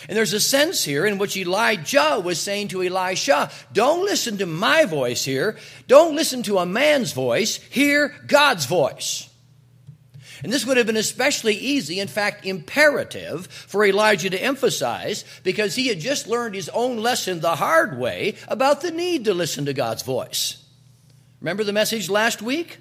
And 0.09 0.17
there's 0.17 0.33
a 0.33 0.41
sense 0.41 0.85
here 0.85 1.07
in 1.07 1.19
which 1.19 1.37
Elijah 1.37 2.21
was 2.23 2.41
saying 2.41 2.69
to 2.69 2.83
Elisha, 2.83 3.51
Don't 3.73 4.05
listen 4.05 4.39
to 4.39 4.47
my 4.47 4.85
voice 4.85 5.25
here. 5.25 5.57
Don't 5.89 6.15
listen 6.15 6.43
to 6.45 6.59
a 6.59 6.67
man's 6.67 7.13
voice. 7.13 7.57
Hear 7.57 8.15
God's 8.27 8.67
voice. 8.67 9.29
And 10.43 10.53
this 10.53 10.67
would 10.67 10.77
have 10.77 10.87
been 10.87 10.97
especially 10.97 11.55
easy, 11.55 11.99
in 11.99 12.09
fact, 12.09 12.45
imperative 12.45 13.47
for 13.47 13.85
Elijah 13.85 14.31
to 14.31 14.43
emphasize 14.43 15.25
because 15.43 15.75
he 15.75 15.89
had 15.89 15.99
just 15.99 16.29
learned 16.29 16.55
his 16.55 16.69
own 16.69 16.99
lesson 16.99 17.41
the 17.41 17.57
hard 17.57 17.99
way 17.99 18.37
about 18.47 18.83
the 18.83 18.91
need 18.91 19.25
to 19.25 19.35
listen 19.35 19.65
to 19.65 19.73
God's 19.73 20.03
voice. 20.03 20.63
Remember 21.41 21.65
the 21.65 21.73
message 21.73 22.11
last 22.11 22.43
week? 22.43 22.79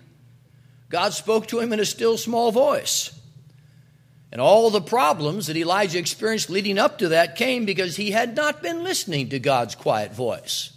God 0.89 1.13
spoke 1.13 1.47
to 1.47 1.59
him 1.59 1.73
in 1.73 1.79
a 1.79 1.85
still 1.85 2.17
small 2.17 2.51
voice. 2.51 3.17
And 4.35 4.41
all 4.41 4.69
the 4.69 4.81
problems 4.81 5.47
that 5.47 5.55
Elijah 5.55 5.97
experienced 5.97 6.49
leading 6.49 6.77
up 6.77 6.97
to 6.97 7.07
that 7.07 7.37
came 7.37 7.63
because 7.63 7.95
he 7.95 8.11
had 8.11 8.35
not 8.35 8.61
been 8.61 8.83
listening 8.83 9.29
to 9.29 9.39
God's 9.39 9.75
quiet 9.75 10.13
voice. 10.13 10.73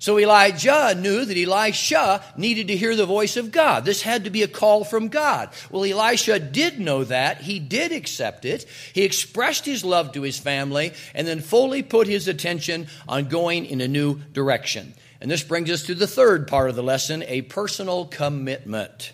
So 0.00 0.18
Elijah 0.18 0.96
knew 0.96 1.24
that 1.24 1.38
Elisha 1.38 2.24
needed 2.36 2.66
to 2.66 2.76
hear 2.76 2.96
the 2.96 3.06
voice 3.06 3.36
of 3.36 3.52
God. 3.52 3.84
This 3.84 4.02
had 4.02 4.24
to 4.24 4.30
be 4.30 4.42
a 4.42 4.48
call 4.48 4.82
from 4.82 5.06
God. 5.06 5.50
Well, 5.70 5.84
Elisha 5.84 6.40
did 6.40 6.80
know 6.80 7.04
that. 7.04 7.42
He 7.42 7.60
did 7.60 7.92
accept 7.92 8.44
it. 8.44 8.66
He 8.92 9.04
expressed 9.04 9.64
his 9.64 9.84
love 9.84 10.10
to 10.14 10.22
his 10.22 10.36
family 10.36 10.94
and 11.14 11.28
then 11.28 11.38
fully 11.38 11.84
put 11.84 12.08
his 12.08 12.26
attention 12.26 12.88
on 13.06 13.28
going 13.28 13.66
in 13.66 13.80
a 13.80 13.86
new 13.86 14.18
direction. 14.32 14.94
And 15.20 15.30
this 15.30 15.44
brings 15.44 15.70
us 15.70 15.84
to 15.84 15.94
the 15.94 16.08
third 16.08 16.48
part 16.48 16.70
of 16.70 16.74
the 16.74 16.82
lesson 16.82 17.22
a 17.28 17.42
personal 17.42 18.04
commitment. 18.04 19.12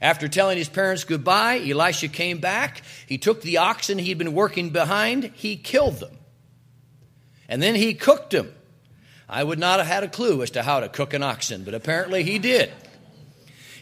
After 0.00 0.28
telling 0.28 0.58
his 0.58 0.68
parents 0.68 1.04
goodbye, 1.04 1.60
Elisha 1.66 2.08
came 2.08 2.38
back. 2.38 2.82
He 3.06 3.18
took 3.18 3.42
the 3.42 3.58
oxen 3.58 3.98
he'd 3.98 4.18
been 4.18 4.34
working 4.34 4.70
behind, 4.70 5.32
he 5.34 5.56
killed 5.56 6.00
them. 6.00 6.16
And 7.48 7.62
then 7.62 7.74
he 7.74 7.94
cooked 7.94 8.30
them. 8.30 8.52
I 9.28 9.42
would 9.42 9.58
not 9.58 9.78
have 9.78 9.88
had 9.88 10.04
a 10.04 10.08
clue 10.08 10.42
as 10.42 10.50
to 10.52 10.62
how 10.62 10.80
to 10.80 10.88
cook 10.88 11.14
an 11.14 11.22
oxen, 11.22 11.64
but 11.64 11.74
apparently 11.74 12.22
he 12.22 12.38
did. 12.38 12.70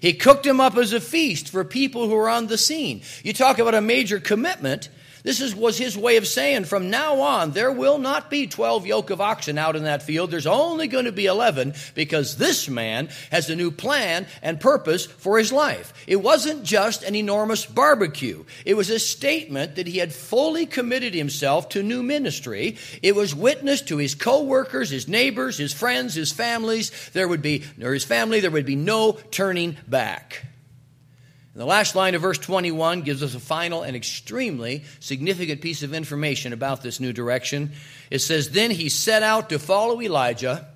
He 0.00 0.12
cooked 0.12 0.44
them 0.44 0.60
up 0.60 0.76
as 0.76 0.92
a 0.92 1.00
feast 1.00 1.48
for 1.48 1.64
people 1.64 2.08
who 2.08 2.14
were 2.14 2.28
on 2.28 2.46
the 2.46 2.58
scene. 2.58 3.02
You 3.22 3.32
talk 3.32 3.58
about 3.58 3.74
a 3.74 3.80
major 3.80 4.20
commitment. 4.20 4.90
This 5.24 5.40
is, 5.40 5.56
was 5.56 5.78
his 5.78 5.96
way 5.96 6.18
of 6.18 6.26
saying 6.26 6.64
from 6.64 6.90
now 6.90 7.20
on, 7.20 7.52
there 7.52 7.72
will 7.72 7.96
not 7.96 8.28
be 8.28 8.46
12 8.46 8.86
yoke 8.86 9.08
of 9.08 9.22
oxen 9.22 9.56
out 9.56 9.74
in 9.74 9.84
that 9.84 10.02
field. 10.02 10.30
There's 10.30 10.46
only 10.46 10.86
going 10.86 11.06
to 11.06 11.12
be 11.12 11.24
11 11.24 11.72
because 11.94 12.36
this 12.36 12.68
man 12.68 13.08
has 13.30 13.48
a 13.48 13.56
new 13.56 13.70
plan 13.70 14.26
and 14.42 14.60
purpose 14.60 15.06
for 15.06 15.38
his 15.38 15.50
life. 15.50 15.94
It 16.06 16.16
wasn't 16.16 16.62
just 16.62 17.02
an 17.02 17.14
enormous 17.14 17.64
barbecue. 17.64 18.44
It 18.66 18.74
was 18.74 18.90
a 18.90 18.98
statement 18.98 19.76
that 19.76 19.86
he 19.86 19.96
had 19.96 20.12
fully 20.12 20.66
committed 20.66 21.14
himself 21.14 21.70
to 21.70 21.82
new 21.82 22.02
ministry. 22.02 22.76
It 23.02 23.16
was 23.16 23.34
witness 23.34 23.80
to 23.82 23.96
his 23.96 24.14
co-workers, 24.14 24.90
his 24.90 25.08
neighbors, 25.08 25.56
his 25.56 25.72
friends, 25.72 26.14
his 26.14 26.32
families. 26.32 26.92
There 27.14 27.28
would 27.28 27.40
be, 27.40 27.64
or 27.82 27.94
his 27.94 28.04
family, 28.04 28.40
there 28.40 28.50
would 28.50 28.66
be 28.66 28.76
no 28.76 29.12
turning 29.30 29.78
back. 29.88 30.44
And 31.54 31.60
the 31.60 31.66
last 31.66 31.94
line 31.94 32.16
of 32.16 32.22
verse 32.22 32.38
21 32.38 33.02
gives 33.02 33.22
us 33.22 33.36
a 33.36 33.40
final 33.40 33.84
and 33.84 33.94
extremely 33.94 34.82
significant 34.98 35.60
piece 35.60 35.84
of 35.84 35.94
information 35.94 36.52
about 36.52 36.82
this 36.82 36.98
new 36.98 37.12
direction. 37.12 37.72
It 38.10 38.18
says, 38.18 38.50
Then 38.50 38.72
he 38.72 38.88
set 38.88 39.22
out 39.22 39.50
to 39.50 39.60
follow 39.60 40.02
Elijah, 40.02 40.66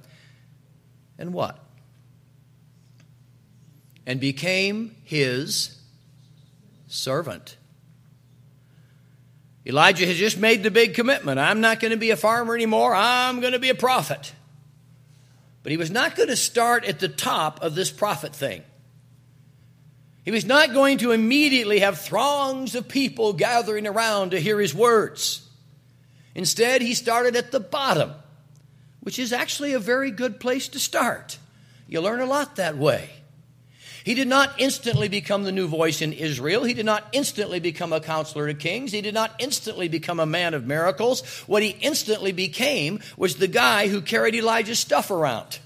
and 1.19 1.35
what? 1.35 1.59
And 4.07 4.21
became 4.21 4.95
his 5.03 5.77
servant. 6.87 7.57
Elijah 9.67 10.07
has 10.07 10.17
just 10.17 10.38
made 10.38 10.62
the 10.62 10.71
big 10.71 10.95
commitment 10.95 11.41
I'm 11.41 11.61
not 11.61 11.81
going 11.81 11.91
to 11.91 11.99
be 11.99 12.11
a 12.11 12.17
farmer 12.17 12.55
anymore, 12.55 12.95
I'm 12.95 13.41
going 13.41 13.53
to 13.53 13.59
be 13.59 13.69
a 13.69 13.75
prophet. 13.75 14.33
But 15.64 15.73
he 15.73 15.77
was 15.77 15.91
not 15.91 16.14
going 16.14 16.29
to 16.29 16.37
start 16.37 16.85
at 16.85 17.01
the 17.01 17.09
top 17.09 17.62
of 17.62 17.75
this 17.75 17.91
prophet 17.91 18.33
thing. 18.33 18.62
He 20.29 20.33
was 20.33 20.45
not 20.45 20.75
going 20.75 20.99
to 20.99 21.12
immediately 21.12 21.79
have 21.79 22.03
throngs 22.03 22.75
of 22.75 22.87
people 22.87 23.33
gathering 23.33 23.87
around 23.87 24.33
to 24.33 24.38
hear 24.38 24.61
his 24.61 24.75
words. 24.75 25.49
Instead, 26.35 26.83
he 26.83 26.93
started 26.93 27.35
at 27.35 27.51
the 27.51 27.61
bottom, 27.61 28.12
which 29.01 29.19
is 29.19 29.33
actually 29.33 29.73
a 29.73 29.79
very 29.79 30.11
good 30.11 30.38
place 30.38 30.69
to 30.69 30.79
start. 30.79 31.38
You 31.87 32.03
learn 32.03 32.21
a 32.21 32.27
lot 32.27 32.57
that 32.57 32.77
way. 32.77 33.09
He 34.05 34.12
did 34.12 34.29
not 34.29 34.53
instantly 34.59 35.09
become 35.09 35.45
the 35.45 35.51
new 35.51 35.67
voice 35.67 36.03
in 36.03 36.12
Israel. 36.12 36.62
He 36.62 36.75
did 36.75 36.85
not 36.85 37.09
instantly 37.12 37.59
become 37.59 37.95
a 37.95 38.01
counselor 38.01 38.49
to 38.49 38.55
kings. 38.55 38.93
He 38.93 39.01
did 39.01 39.14
not 39.14 39.35
instantly 39.38 39.88
become 39.88 40.21
a 40.21 40.27
man 40.27 40.53
of 40.53 40.67
miracles. 40.67 41.27
What 41.47 41.62
he 41.62 41.71
instantly 41.71 42.33
became 42.33 43.01
was 43.17 43.37
the 43.37 43.49
guy 43.49 43.88
who 43.88 44.03
carried 44.03 44.35
Elijah's 44.35 44.79
stuff 44.79 45.11
around 45.11 45.59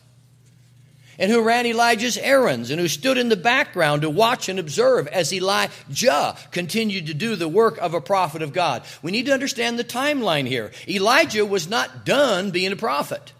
and 1.18 1.30
who 1.30 1.42
ran 1.42 1.66
Elijah's 1.66 2.16
errands 2.18 2.70
and 2.70 2.80
who 2.80 2.88
stood 2.88 3.18
in 3.18 3.28
the 3.28 3.36
background 3.36 4.02
to 4.02 4.10
watch 4.10 4.48
and 4.48 4.58
observe 4.58 5.06
as 5.08 5.32
Elijah 5.32 6.36
continued 6.50 7.06
to 7.06 7.14
do 7.14 7.36
the 7.36 7.48
work 7.48 7.78
of 7.78 7.94
a 7.94 8.00
prophet 8.00 8.42
of 8.42 8.52
God. 8.52 8.82
We 9.02 9.12
need 9.12 9.26
to 9.26 9.32
understand 9.32 9.78
the 9.78 9.84
timeline 9.84 10.46
here. 10.46 10.72
Elijah 10.88 11.46
was 11.46 11.68
not 11.68 12.04
done 12.04 12.50
being 12.50 12.72
a 12.72 12.76
prophet. 12.76 13.32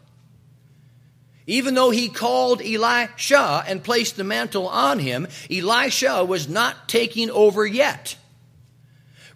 Even 1.47 1.75
though 1.75 1.91
he 1.91 2.09
called 2.09 2.63
Elisha 2.63 3.65
and 3.67 3.83
placed 3.83 4.17
the 4.17 4.25
mantle 4.25 4.69
on 4.69 5.01
him, 5.01 5.27
Elisha 5.51 6.25
was 6.25 6.49
not 6.49 6.89
taking 6.89 7.31
over 7.31 7.67
yet. 7.67 8.17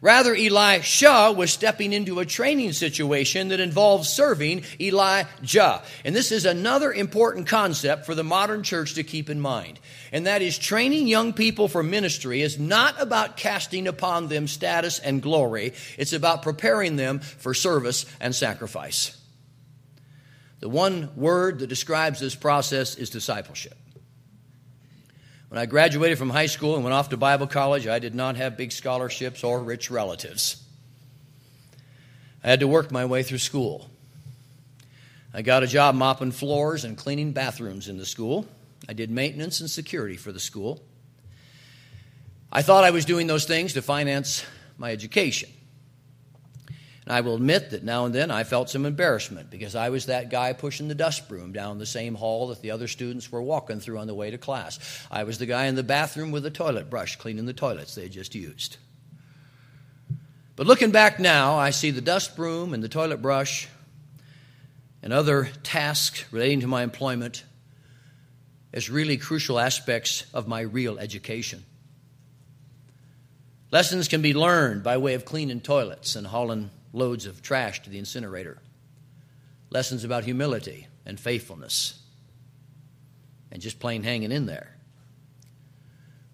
Rather, 0.01 0.35
Elisha 0.35 1.33
was 1.37 1.51
stepping 1.51 1.93
into 1.93 2.21
a 2.21 2.27
training 2.27 2.73
situation 2.73 3.49
that 3.49 3.61
involves 3.61 4.09
serving 4.09 4.65
Elijah. 4.81 5.83
And 6.05 6.15
this 6.15 6.33
is 6.33 6.45
another 6.45 6.93
important 6.93 7.47
concept 7.47 8.05
for 8.05 8.15
the 8.15 8.25
modern 8.25 8.63
church 8.63 8.95
to 8.95 9.03
keep 9.03 9.31
in 9.31 9.41
mind. 9.41 9.81
And 10.13 10.27
that 10.27 10.43
is 10.43 10.59
training 10.59 11.09
young 11.09 11.33
people 11.33 11.69
for 11.69 11.83
ministry 11.83 12.43
is 12.43 12.59
not 12.59 13.01
about 13.01 13.37
casting 13.37 13.89
upon 13.89 14.29
them 14.29 14.49
status 14.49 14.99
and 14.99 15.23
glory, 15.23 15.73
it's 15.97 16.13
about 16.13 16.43
preparing 16.43 16.97
them 16.97 17.21
for 17.21 17.55
service 17.55 18.05
and 18.21 18.35
sacrifice. 18.35 19.17
The 20.61 20.69
one 20.69 21.11
word 21.17 21.61
that 21.61 21.69
describes 21.69 22.21
this 22.21 22.35
process 22.35 22.97
is 22.97 23.11
discipleship. 23.11 23.77
When 25.49 25.59
I 25.61 25.67
graduated 25.67 26.19
from 26.19 26.31
high 26.31 26.47
school 26.47 26.75
and 26.75 26.83
went 26.83 26.95
off 26.95 27.11
to 27.11 27.17
Bible 27.17 27.47
college, 27.47 27.87
I 27.87 27.99
did 27.99 28.15
not 28.15 28.37
have 28.37 28.57
big 28.57 28.73
scholarships 28.73 29.45
or 29.45 29.63
rich 29.63 29.91
relatives. 29.91 30.63
I 32.43 32.49
had 32.49 32.61
to 32.61 32.69
work 32.69 32.91
my 32.91 33.05
way 33.05 33.23
through 33.23 33.39
school. 33.39 33.89
I 35.33 35.43
got 35.43 35.63
a 35.63 35.67
job 35.67 35.95
mopping 35.95 36.33
floors 36.33 36.85
and 36.85 36.97
cleaning 36.97 37.33
bathrooms 37.33 37.89
in 37.89 37.99
the 37.99 38.07
school. 38.07 38.47
I 38.89 38.93
did 38.93 39.11
maintenance 39.11 39.61
and 39.61 39.71
security 39.71 40.17
for 40.17 40.33
the 40.33 40.41
school. 40.41 40.81
I 42.51 42.63
thought 42.63 42.85
I 42.85 42.91
was 42.91 43.05
doing 43.05 43.27
those 43.27 43.45
things 43.45 43.75
to 43.75 43.83
finance 43.83 44.45
my 44.79 44.93
education. 44.93 45.51
And 47.07 47.15
I 47.15 47.21
will 47.21 47.37
admit 47.37 47.71
that 47.71 47.85
now 47.85 48.05
and 48.05 48.15
then 48.15 48.33
I 48.33 48.43
felt 48.43 48.69
some 48.69 48.85
embarrassment 48.85 49.49
because 49.49 49.77
I 49.77 49.91
was 49.91 50.07
that 50.07 50.29
guy 50.29 50.53
pushing 50.53 50.89
the 50.89 50.95
dust 50.95 51.29
broom 51.29 51.53
down 51.53 51.79
the 51.79 51.87
same 51.87 52.17
hall 52.17 52.49
that 52.49 52.61
the 52.61 52.73
other 52.73 52.89
students 52.89 53.31
were 53.31 53.41
walking 53.41 53.79
through 53.79 53.99
on 53.99 54.09
the 54.09 54.15
way 54.15 54.33
to 54.33 54.39
class. 54.39 54.81
I 55.09 55.23
was 55.23 55.39
the 55.39 55.47
guy 55.47 55.67
in 55.67 55.77
the 55.77 55.85
bathroom 55.85 56.33
with 56.33 56.43
the 56.43 56.51
toilet 56.51 56.91
brush 56.91 57.15
cleaning 57.15 57.47
the 57.47 57.53
toilets 57.53 57.95
they 57.95 58.09
just 58.09 58.35
used. 58.35 58.79
But 60.57 60.67
looking 60.67 60.91
back 60.91 61.21
now, 61.21 61.55
I 61.55 61.71
see 61.71 61.93
the 61.93 62.01
dust 62.01 62.35
broom 62.35 62.75
and 62.75 62.83
the 62.83 62.89
toilet 62.89 63.23
brush 63.23 63.69
and 65.01 65.13
other 65.13 65.49
tasks 65.63 66.25
relating 66.33 66.61
to 66.63 66.67
my 66.67 66.83
employment 66.83 67.45
as 68.73 68.91
really 68.91 69.17
crucial 69.17 69.61
aspects 69.61 70.27
of 70.35 70.49
my 70.49 70.61
real 70.61 70.99
education. 70.99 71.65
Lessons 73.71 74.09
can 74.09 74.23
be 74.23 74.35
learned 74.35 74.83
by 74.83 74.97
way 74.97 75.15
of 75.15 75.25
cleaning 75.25 75.61
toilets 75.61 76.17
and 76.17 76.27
hauling 76.27 76.71
loads 76.97 77.27
of 77.27 77.43
trash 77.43 77.83
to 77.83 77.91
the 77.91 77.99
incinerator. 77.99 78.59
Lessons 79.71 80.03
about 80.03 80.25
humility 80.25 80.87
and 81.05 81.21
faithfulness 81.21 82.03
and 83.53 83.61
just 83.61 83.79
plain 83.79 84.03
hanging 84.03 84.33
in 84.33 84.47
there. 84.47 84.76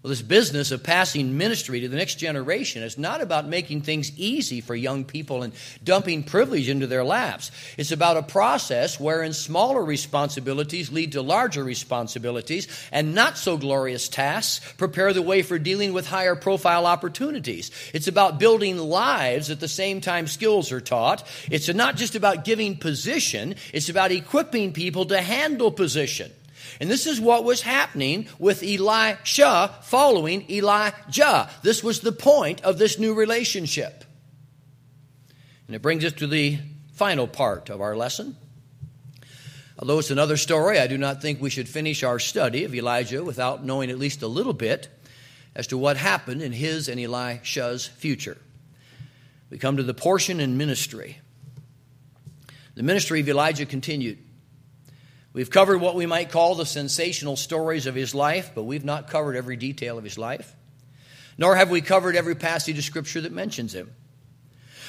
Well, 0.02 0.08
this 0.08 0.22
business 0.22 0.72
of 0.72 0.82
passing 0.82 1.38
ministry 1.38 1.78
to 1.82 1.88
the 1.88 1.96
next 1.96 2.16
generation 2.16 2.82
is 2.82 2.98
not 2.98 3.20
about 3.20 3.46
making 3.46 3.82
things 3.82 4.10
easy 4.18 4.60
for 4.60 4.74
young 4.74 5.04
people 5.04 5.44
and 5.44 5.52
dumping 5.84 6.24
privilege 6.24 6.68
into 6.68 6.88
their 6.88 7.04
laps. 7.04 7.52
It's 7.78 7.92
about 7.92 8.16
a 8.16 8.24
process 8.24 8.98
wherein 8.98 9.32
smaller 9.32 9.84
responsibilities 9.84 10.90
lead 10.90 11.12
to 11.12 11.22
larger 11.22 11.62
responsibilities 11.62 12.66
and 12.90 13.14
not 13.14 13.38
so 13.38 13.56
glorious 13.56 14.08
tasks 14.08 14.72
prepare 14.72 15.12
the 15.12 15.22
way 15.22 15.42
for 15.42 15.56
dealing 15.56 15.92
with 15.92 16.08
higher 16.08 16.34
profile 16.34 16.84
opportunities. 16.84 17.70
It's 17.94 18.08
about 18.08 18.40
building 18.40 18.78
lives 18.78 19.50
at 19.50 19.60
the 19.60 19.68
same 19.68 20.00
time 20.00 20.26
skills 20.26 20.72
are 20.72 20.80
taught. 20.80 21.24
It's 21.48 21.72
not 21.72 21.94
just 21.94 22.16
about 22.16 22.44
giving 22.44 22.76
position, 22.76 23.54
it's 23.72 23.88
about 23.88 24.10
equipping 24.10 24.72
people 24.72 25.04
to 25.06 25.20
handle 25.20 25.70
position. 25.70 26.32
And 26.82 26.90
this 26.90 27.06
is 27.06 27.20
what 27.20 27.44
was 27.44 27.62
happening 27.62 28.26
with 28.40 28.64
Elisha 28.64 29.72
following 29.82 30.50
Elijah. 30.50 31.48
This 31.62 31.84
was 31.84 32.00
the 32.00 32.10
point 32.10 32.60
of 32.62 32.76
this 32.76 32.98
new 32.98 33.14
relationship. 33.14 34.02
And 35.68 35.76
it 35.76 35.80
brings 35.80 36.04
us 36.04 36.14
to 36.14 36.26
the 36.26 36.58
final 36.94 37.28
part 37.28 37.70
of 37.70 37.80
our 37.80 37.96
lesson. 37.96 38.36
Although 39.78 40.00
it's 40.00 40.10
another 40.10 40.36
story, 40.36 40.80
I 40.80 40.88
do 40.88 40.98
not 40.98 41.22
think 41.22 41.40
we 41.40 41.50
should 41.50 41.68
finish 41.68 42.02
our 42.02 42.18
study 42.18 42.64
of 42.64 42.74
Elijah 42.74 43.22
without 43.22 43.64
knowing 43.64 43.88
at 43.88 43.98
least 44.00 44.22
a 44.22 44.26
little 44.26 44.52
bit 44.52 44.88
as 45.54 45.68
to 45.68 45.78
what 45.78 45.96
happened 45.96 46.42
in 46.42 46.50
his 46.50 46.88
and 46.88 46.98
Elisha's 46.98 47.86
future. 47.86 48.38
We 49.50 49.58
come 49.58 49.76
to 49.76 49.84
the 49.84 49.94
portion 49.94 50.40
in 50.40 50.56
ministry. 50.56 51.18
The 52.74 52.82
ministry 52.82 53.20
of 53.20 53.28
Elijah 53.28 53.66
continued. 53.66 54.18
We've 55.32 55.50
covered 55.50 55.78
what 55.78 55.94
we 55.94 56.06
might 56.06 56.30
call 56.30 56.54
the 56.54 56.66
sensational 56.66 57.36
stories 57.36 57.86
of 57.86 57.94
his 57.94 58.14
life, 58.14 58.52
but 58.54 58.64
we've 58.64 58.84
not 58.84 59.08
covered 59.08 59.36
every 59.36 59.56
detail 59.56 59.96
of 59.96 60.04
his 60.04 60.18
life. 60.18 60.54
Nor 61.38 61.56
have 61.56 61.70
we 61.70 61.80
covered 61.80 62.16
every 62.16 62.34
passage 62.34 62.76
of 62.76 62.84
Scripture 62.84 63.22
that 63.22 63.32
mentions 63.32 63.74
him. 63.74 63.90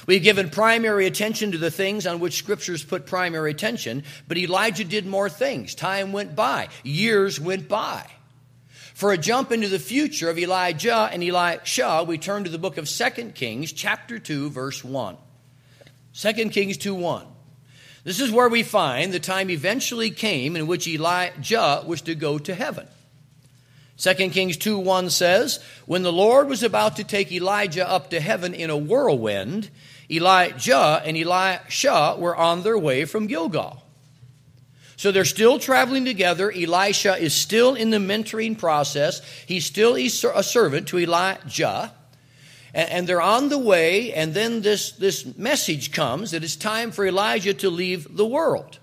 We've 0.06 0.22
given 0.24 0.50
primary 0.50 1.06
attention 1.08 1.54
to 1.54 1.58
the 1.58 1.72
things 1.72 2.06
on 2.06 2.20
which 2.20 2.38
Scriptures 2.38 2.84
put 2.84 3.06
primary 3.06 3.52
attention, 3.52 4.04
but 4.28 4.38
Elijah 4.38 4.84
did 4.84 5.06
more 5.06 5.30
things. 5.30 5.76
Time 5.76 6.12
went 6.12 6.36
by, 6.36 6.68
years 6.84 7.40
went 7.40 7.70
by. 7.70 8.06
For 8.94 9.14
a 9.14 9.18
jump 9.18 9.54
into 9.54 9.70
the 9.70 9.80
future 9.80 10.30
of 10.30 10.38
Elijah 10.38 11.10
and 11.12 11.24
Elisha, 11.24 12.04
we 12.06 12.18
turn 12.18 12.44
to 12.44 12.50
the 12.50 12.58
book 12.58 12.78
of 12.78 12.88
2 12.88 13.32
Kings, 13.32 13.72
chapter 13.72 14.20
2, 14.20 14.50
verse 14.50 14.84
1. 14.84 15.18
2 16.14 16.34
Kings 16.50 16.78
2 16.78 16.94
1. 16.94 17.26
This 18.04 18.20
is 18.20 18.32
where 18.32 18.50
we 18.50 18.64
find 18.64 19.14
the 19.14 19.20
time 19.20 19.50
eventually 19.50 20.12
came 20.12 20.56
in 20.56 20.68
which 20.68 20.88
Elijah 20.88 21.84
was 21.86 22.02
to 22.02 22.16
go 22.16 22.38
to 22.38 22.54
heaven. 22.54 22.88
2 23.98 24.14
Kings 24.30 24.58
2 24.58 24.78
1 24.78 25.10
says, 25.10 25.64
When 25.86 26.04
the 26.04 26.12
Lord 26.12 26.50
was 26.50 26.64
about 26.64 26.98
to 26.98 27.04
take 27.04 27.32
Elijah 27.32 27.88
up 27.88 28.10
to 28.10 28.20
heaven 28.20 28.54
in 28.54 28.70
a 28.70 28.78
whirlwind, 28.78 29.70
Elijah 30.10 31.02
and 31.06 31.16
Elisha 31.16 32.18
were 32.20 32.36
on 32.36 32.64
their 32.64 32.78
way 32.78 33.06
from 33.06 33.28
Gilgal. 33.28 33.82
So 34.98 35.12
they're 35.12 35.26
still 35.26 35.60
traveling 35.60 36.06
together. 36.06 36.52
Elisha 36.52 37.16
is 37.18 37.34
still 37.34 37.76
in 37.76 37.90
the 37.90 37.98
mentoring 37.98 38.58
process. 38.58 39.22
He's 39.46 39.66
still 39.66 39.96
a 39.96 40.10
servant 40.10 40.88
to 40.90 41.00
Elijah 41.00 41.94
and 42.74 43.08
they're 43.08 43.22
on 43.22 43.50
the 43.50 43.58
way, 43.58 44.14
and 44.14 44.34
then 44.34 44.62
this, 44.62 44.94
this 44.94 45.38
message 45.38 45.92
comes 45.92 46.32
that 46.32 46.44
it's 46.44 46.56
time 46.56 46.92
for 46.92 47.06
Elijah 47.06 47.54
to 47.54 47.70
leave 47.70 48.18
the 48.18 48.26
world. 48.26 48.80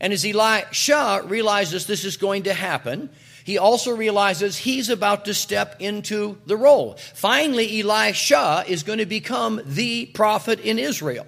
And 0.00 0.12
as 0.12 0.24
Elisha 0.24 1.22
realizes 1.26 1.86
this 1.86 2.04
is 2.04 2.16
going 2.16 2.44
to 2.44 2.54
happen, 2.54 3.10
he 3.44 3.58
also 3.58 3.94
realizes 3.94 4.56
he's 4.56 4.90
about 4.90 5.26
to 5.26 5.34
step 5.34 5.76
into 5.78 6.38
the 6.46 6.56
role. 6.56 6.96
Finally, 7.14 7.80
Elisha 7.80 8.64
is 8.66 8.82
going 8.82 8.98
to 8.98 9.06
become 9.06 9.60
the 9.64 10.06
prophet 10.06 10.60
in 10.60 10.78
Israel. 10.78 11.26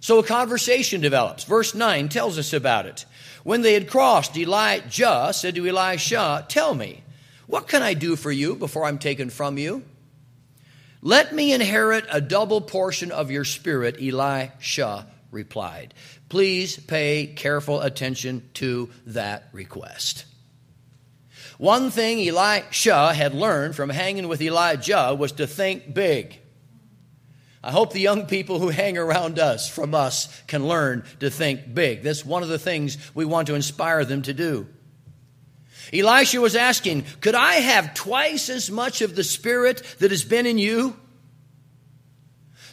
So 0.00 0.18
a 0.18 0.24
conversation 0.24 1.00
develops. 1.00 1.44
Verse 1.44 1.74
9 1.74 2.08
tells 2.08 2.38
us 2.38 2.52
about 2.52 2.86
it. 2.86 3.04
When 3.42 3.62
they 3.62 3.74
had 3.74 3.88
crossed, 3.88 4.36
Elijah 4.36 5.30
said 5.32 5.54
to 5.56 5.66
Elisha, 5.66 6.44
Tell 6.48 6.74
me, 6.74 7.02
what 7.46 7.68
can 7.68 7.82
I 7.82 7.94
do 7.94 8.16
for 8.16 8.30
you 8.30 8.54
before 8.54 8.84
I'm 8.84 8.98
taken 8.98 9.30
from 9.30 9.58
you? 9.58 9.84
Let 11.04 11.34
me 11.34 11.52
inherit 11.52 12.06
a 12.10 12.20
double 12.20 12.60
portion 12.60 13.10
of 13.10 13.32
your 13.32 13.44
spirit, 13.44 13.96
Elisha 14.00 15.08
replied. 15.32 15.94
Please 16.28 16.76
pay 16.76 17.26
careful 17.26 17.80
attention 17.80 18.48
to 18.54 18.88
that 19.06 19.48
request. 19.52 20.26
One 21.58 21.90
thing 21.90 22.26
Elisha 22.26 23.12
had 23.12 23.34
learned 23.34 23.74
from 23.74 23.90
hanging 23.90 24.28
with 24.28 24.40
Elijah 24.40 25.16
was 25.18 25.32
to 25.32 25.46
think 25.48 25.92
big. 25.92 26.38
I 27.64 27.72
hope 27.72 27.92
the 27.92 28.00
young 28.00 28.26
people 28.26 28.60
who 28.60 28.68
hang 28.68 28.96
around 28.96 29.38
us 29.38 29.68
from 29.68 29.94
us 29.94 30.28
can 30.46 30.66
learn 30.66 31.04
to 31.20 31.30
think 31.30 31.74
big. 31.74 32.02
That's 32.02 32.24
one 32.24 32.42
of 32.44 32.48
the 32.48 32.58
things 32.58 32.96
we 33.14 33.24
want 33.24 33.48
to 33.48 33.54
inspire 33.54 34.04
them 34.04 34.22
to 34.22 34.34
do. 34.34 34.66
Elisha 35.92 36.40
was 36.40 36.56
asking, 36.56 37.04
Could 37.20 37.34
I 37.34 37.54
have 37.54 37.94
twice 37.94 38.48
as 38.48 38.70
much 38.70 39.02
of 39.02 39.14
the 39.14 39.24
Spirit 39.24 39.82
that 39.98 40.10
has 40.10 40.24
been 40.24 40.46
in 40.46 40.58
you? 40.58 40.96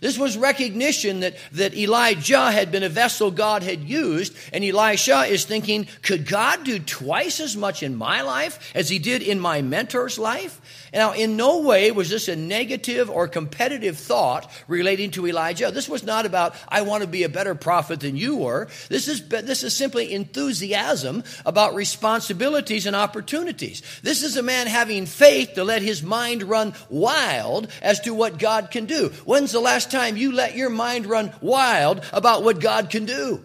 This 0.02 0.18
was 0.18 0.38
recognition 0.38 1.22
that, 1.22 1.36
that 1.54 1.76
Elijah 1.76 2.52
had 2.52 2.72
been 2.72 2.84
a 2.84 2.90
vessel 2.90 3.32
God 3.32 3.64
had 3.64 3.82
used, 3.82 4.36
and 4.54 4.64
Elisha 4.64 5.22
is 5.24 5.46
thinking, 5.46 5.88
could 6.02 6.28
God 6.28 6.64
do 6.64 6.80
twice 6.80 7.40
as 7.40 7.58
much 7.58 7.84
in 7.84 7.96
my 7.96 8.22
life 8.22 8.72
as 8.76 8.90
he 8.90 9.00
did 9.00 9.22
in 9.22 9.40
my 9.40 9.62
mentor's 9.62 10.18
life? 10.18 10.62
Now, 10.94 11.14
in 11.14 11.38
no 11.38 11.62
way 11.62 11.92
was 11.92 12.10
this 12.10 12.28
a 12.28 12.36
negative 12.36 13.10
or 13.10 13.28
competitive 13.28 13.98
thought 13.98 14.50
relating 14.68 15.12
to 15.12 15.28
Elijah. 15.28 15.72
This 15.72 15.90
was 15.90 16.04
not 16.04 16.26
about, 16.26 16.56
I 16.68 16.82
want 16.82 17.04
to 17.04 17.08
be 17.08 17.24
a 17.24 17.30
better 17.30 17.54
prophet 17.56 18.00
than 18.00 18.16
you 18.16 18.38
were. 18.38 18.68
This 18.90 19.08
is, 19.08 19.28
this 19.28 19.64
is 19.64 19.76
simply 19.76 20.14
enthusiasm 20.14 21.24
about 21.46 21.76
responsibilities 21.76 22.86
and 22.86 22.96
opportunities. 22.96 23.84
This 24.02 24.24
is 24.24 24.38
a 24.38 24.44
man 24.44 24.68
having 24.68 25.06
faith 25.06 25.54
to 25.54 25.64
let 25.64 25.82
his 25.82 26.02
mind 26.02 26.44
run 26.44 26.74
wild 26.90 27.68
as 27.82 28.00
to 28.02 28.14
what 28.14 28.40
God 28.40 28.72
can 28.72 28.86
do. 28.86 29.10
When's 29.26 29.52
the 29.52 29.60
last 29.60 29.89
time 29.90 30.18
you 30.18 30.32
let 30.32 30.56
your 30.56 30.70
mind 30.70 31.06
run 31.06 31.34
wild 31.42 32.04
about 32.14 32.44
what 32.44 32.60
God 32.60 32.90
can 32.90 33.06
do? 33.06 33.44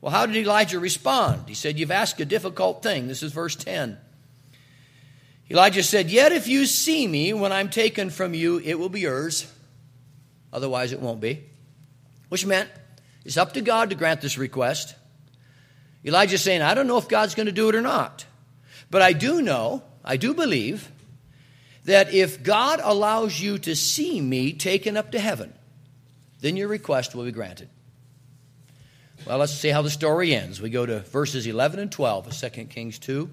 Well, 0.00 0.12
how 0.12 0.26
did 0.26 0.36
Elijah 0.36 0.80
respond? 0.80 1.44
He 1.48 1.54
said, 1.54 1.78
You've 1.78 1.90
asked 1.90 2.20
a 2.20 2.24
difficult 2.24 2.82
thing. 2.82 3.06
This 3.06 3.22
is 3.22 3.32
verse 3.32 3.54
10. 3.54 3.98
Elijah 5.50 5.82
said, 5.82 6.10
Yet 6.10 6.32
if 6.32 6.48
you 6.48 6.66
see 6.66 7.06
me 7.06 7.32
when 7.32 7.52
I'm 7.52 7.70
taken 7.70 8.10
from 8.10 8.34
you, 8.34 8.58
it 8.58 8.78
will 8.78 8.88
be 8.88 9.00
yours. 9.00 9.50
Otherwise, 10.52 10.92
it 10.92 11.00
won't 11.00 11.20
be. 11.20 11.44
Which 12.28 12.44
meant 12.44 12.68
it's 13.24 13.36
up 13.36 13.54
to 13.54 13.60
God 13.60 13.90
to 13.90 13.96
grant 13.96 14.20
this 14.20 14.38
request. 14.38 14.94
Elijah's 16.04 16.42
saying, 16.42 16.62
I 16.62 16.74
don't 16.74 16.86
know 16.86 16.98
if 16.98 17.08
God's 17.08 17.34
going 17.34 17.46
to 17.46 17.52
do 17.52 17.68
it 17.68 17.74
or 17.74 17.80
not. 17.80 18.26
But 18.90 19.02
I 19.02 19.12
do 19.12 19.40
know, 19.40 19.82
I 20.04 20.16
do 20.16 20.34
believe, 20.34 20.90
that 21.84 22.12
if 22.12 22.42
God 22.42 22.80
allows 22.82 23.40
you 23.40 23.58
to 23.58 23.74
see 23.74 24.20
me 24.20 24.52
taken 24.52 24.96
up 24.96 25.12
to 25.12 25.18
heaven, 25.18 25.52
then 26.40 26.56
your 26.56 26.68
request 26.68 27.14
will 27.14 27.24
be 27.24 27.32
granted. 27.32 27.68
Well, 29.26 29.38
let's 29.38 29.54
see 29.54 29.68
how 29.68 29.82
the 29.82 29.90
story 29.90 30.34
ends. 30.34 30.60
We 30.60 30.70
go 30.70 30.84
to 30.84 31.00
verses 31.00 31.46
11 31.46 31.78
and 31.78 31.92
12 31.92 32.26
of 32.26 32.52
2 32.52 32.64
Kings 32.64 32.98
2. 32.98 33.30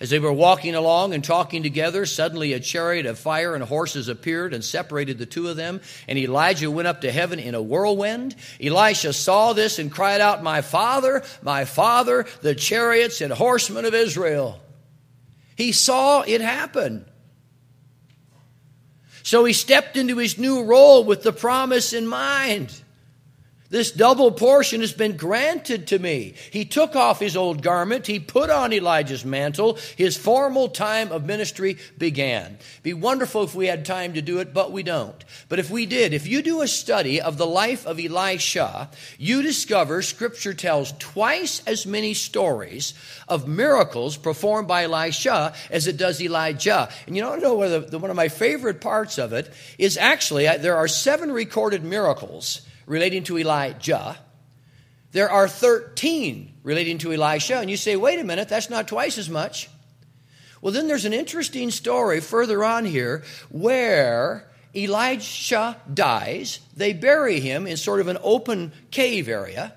As 0.00 0.08
they 0.08 0.18
were 0.18 0.32
walking 0.32 0.74
along 0.74 1.12
and 1.12 1.22
talking 1.22 1.62
together, 1.62 2.06
suddenly 2.06 2.54
a 2.54 2.60
chariot 2.60 3.04
of 3.04 3.18
fire 3.18 3.54
and 3.54 3.62
horses 3.62 4.08
appeared 4.08 4.54
and 4.54 4.64
separated 4.64 5.18
the 5.18 5.26
two 5.26 5.48
of 5.48 5.56
them. 5.56 5.82
And 6.08 6.18
Elijah 6.18 6.70
went 6.70 6.88
up 6.88 7.02
to 7.02 7.12
heaven 7.12 7.38
in 7.38 7.54
a 7.54 7.60
whirlwind. 7.60 8.34
Elisha 8.58 9.12
saw 9.12 9.52
this 9.52 9.78
and 9.78 9.92
cried 9.92 10.22
out, 10.22 10.42
My 10.42 10.62
father, 10.62 11.22
my 11.42 11.66
father, 11.66 12.24
the 12.40 12.54
chariots 12.54 13.20
and 13.20 13.30
horsemen 13.30 13.84
of 13.84 13.92
Israel. 13.92 14.58
He 15.54 15.72
saw 15.72 16.22
it 16.22 16.40
happen. 16.40 17.04
So 19.22 19.44
he 19.44 19.52
stepped 19.52 19.96
into 19.96 20.16
his 20.16 20.38
new 20.38 20.62
role 20.62 21.04
with 21.04 21.22
the 21.22 21.32
promise 21.32 21.92
in 21.92 22.06
mind. 22.06 22.82
This 23.70 23.92
double 23.92 24.32
portion 24.32 24.80
has 24.80 24.92
been 24.92 25.16
granted 25.16 25.86
to 25.88 26.00
me. 26.00 26.34
He 26.50 26.64
took 26.64 26.96
off 26.96 27.20
his 27.20 27.36
old 27.36 27.62
garment. 27.62 28.08
He 28.08 28.18
put 28.18 28.50
on 28.50 28.72
Elijah's 28.72 29.24
mantle. 29.24 29.78
His 29.94 30.16
formal 30.16 30.68
time 30.68 31.12
of 31.12 31.24
ministry 31.24 31.78
began. 31.96 32.58
Be 32.82 32.94
wonderful 32.94 33.44
if 33.44 33.54
we 33.54 33.68
had 33.68 33.84
time 33.84 34.14
to 34.14 34.22
do 34.22 34.40
it, 34.40 34.52
but 34.52 34.72
we 34.72 34.82
don't. 34.82 35.24
But 35.48 35.60
if 35.60 35.70
we 35.70 35.86
did, 35.86 36.12
if 36.12 36.26
you 36.26 36.42
do 36.42 36.62
a 36.62 36.68
study 36.68 37.20
of 37.20 37.38
the 37.38 37.46
life 37.46 37.86
of 37.86 38.00
Elisha, 38.00 38.90
you 39.18 39.40
discover 39.40 40.02
scripture 40.02 40.52
tells 40.52 40.92
twice 40.98 41.62
as 41.64 41.86
many 41.86 42.12
stories 42.12 42.92
of 43.28 43.46
miracles 43.46 44.16
performed 44.16 44.66
by 44.66 44.82
Elisha 44.82 45.54
as 45.70 45.86
it 45.86 45.96
does 45.96 46.20
Elijah. 46.20 46.88
And 47.06 47.16
you 47.16 47.22
don't 47.22 47.40
know 47.40 47.54
whether 47.54 47.78
the, 47.78 48.00
one 48.00 48.10
of 48.10 48.16
my 48.16 48.30
favorite 48.30 48.80
parts 48.80 49.16
of 49.16 49.32
it 49.32 49.52
is 49.78 49.96
actually 49.96 50.46
there 50.58 50.76
are 50.76 50.88
seven 50.88 51.30
recorded 51.30 51.84
miracles 51.84 52.62
relating 52.90 53.22
to 53.22 53.38
Elijah. 53.38 54.18
There 55.12 55.30
are 55.30 55.46
13 55.46 56.52
relating 56.64 56.98
to 56.98 57.12
Elisha. 57.12 57.58
And 57.58 57.70
you 57.70 57.76
say, 57.76 57.94
wait 57.94 58.18
a 58.18 58.24
minute, 58.24 58.48
that's 58.48 58.68
not 58.68 58.88
twice 58.88 59.16
as 59.16 59.30
much. 59.30 59.70
Well, 60.60 60.72
then 60.72 60.88
there's 60.88 61.04
an 61.04 61.12
interesting 61.12 61.70
story 61.70 62.20
further 62.20 62.64
on 62.64 62.84
here 62.84 63.22
where 63.48 64.50
Elisha 64.74 65.76
dies. 65.92 66.58
They 66.76 66.92
bury 66.92 67.38
him 67.38 67.68
in 67.68 67.76
sort 67.76 68.00
of 68.00 68.08
an 68.08 68.18
open 68.24 68.72
cave 68.90 69.28
area. 69.28 69.72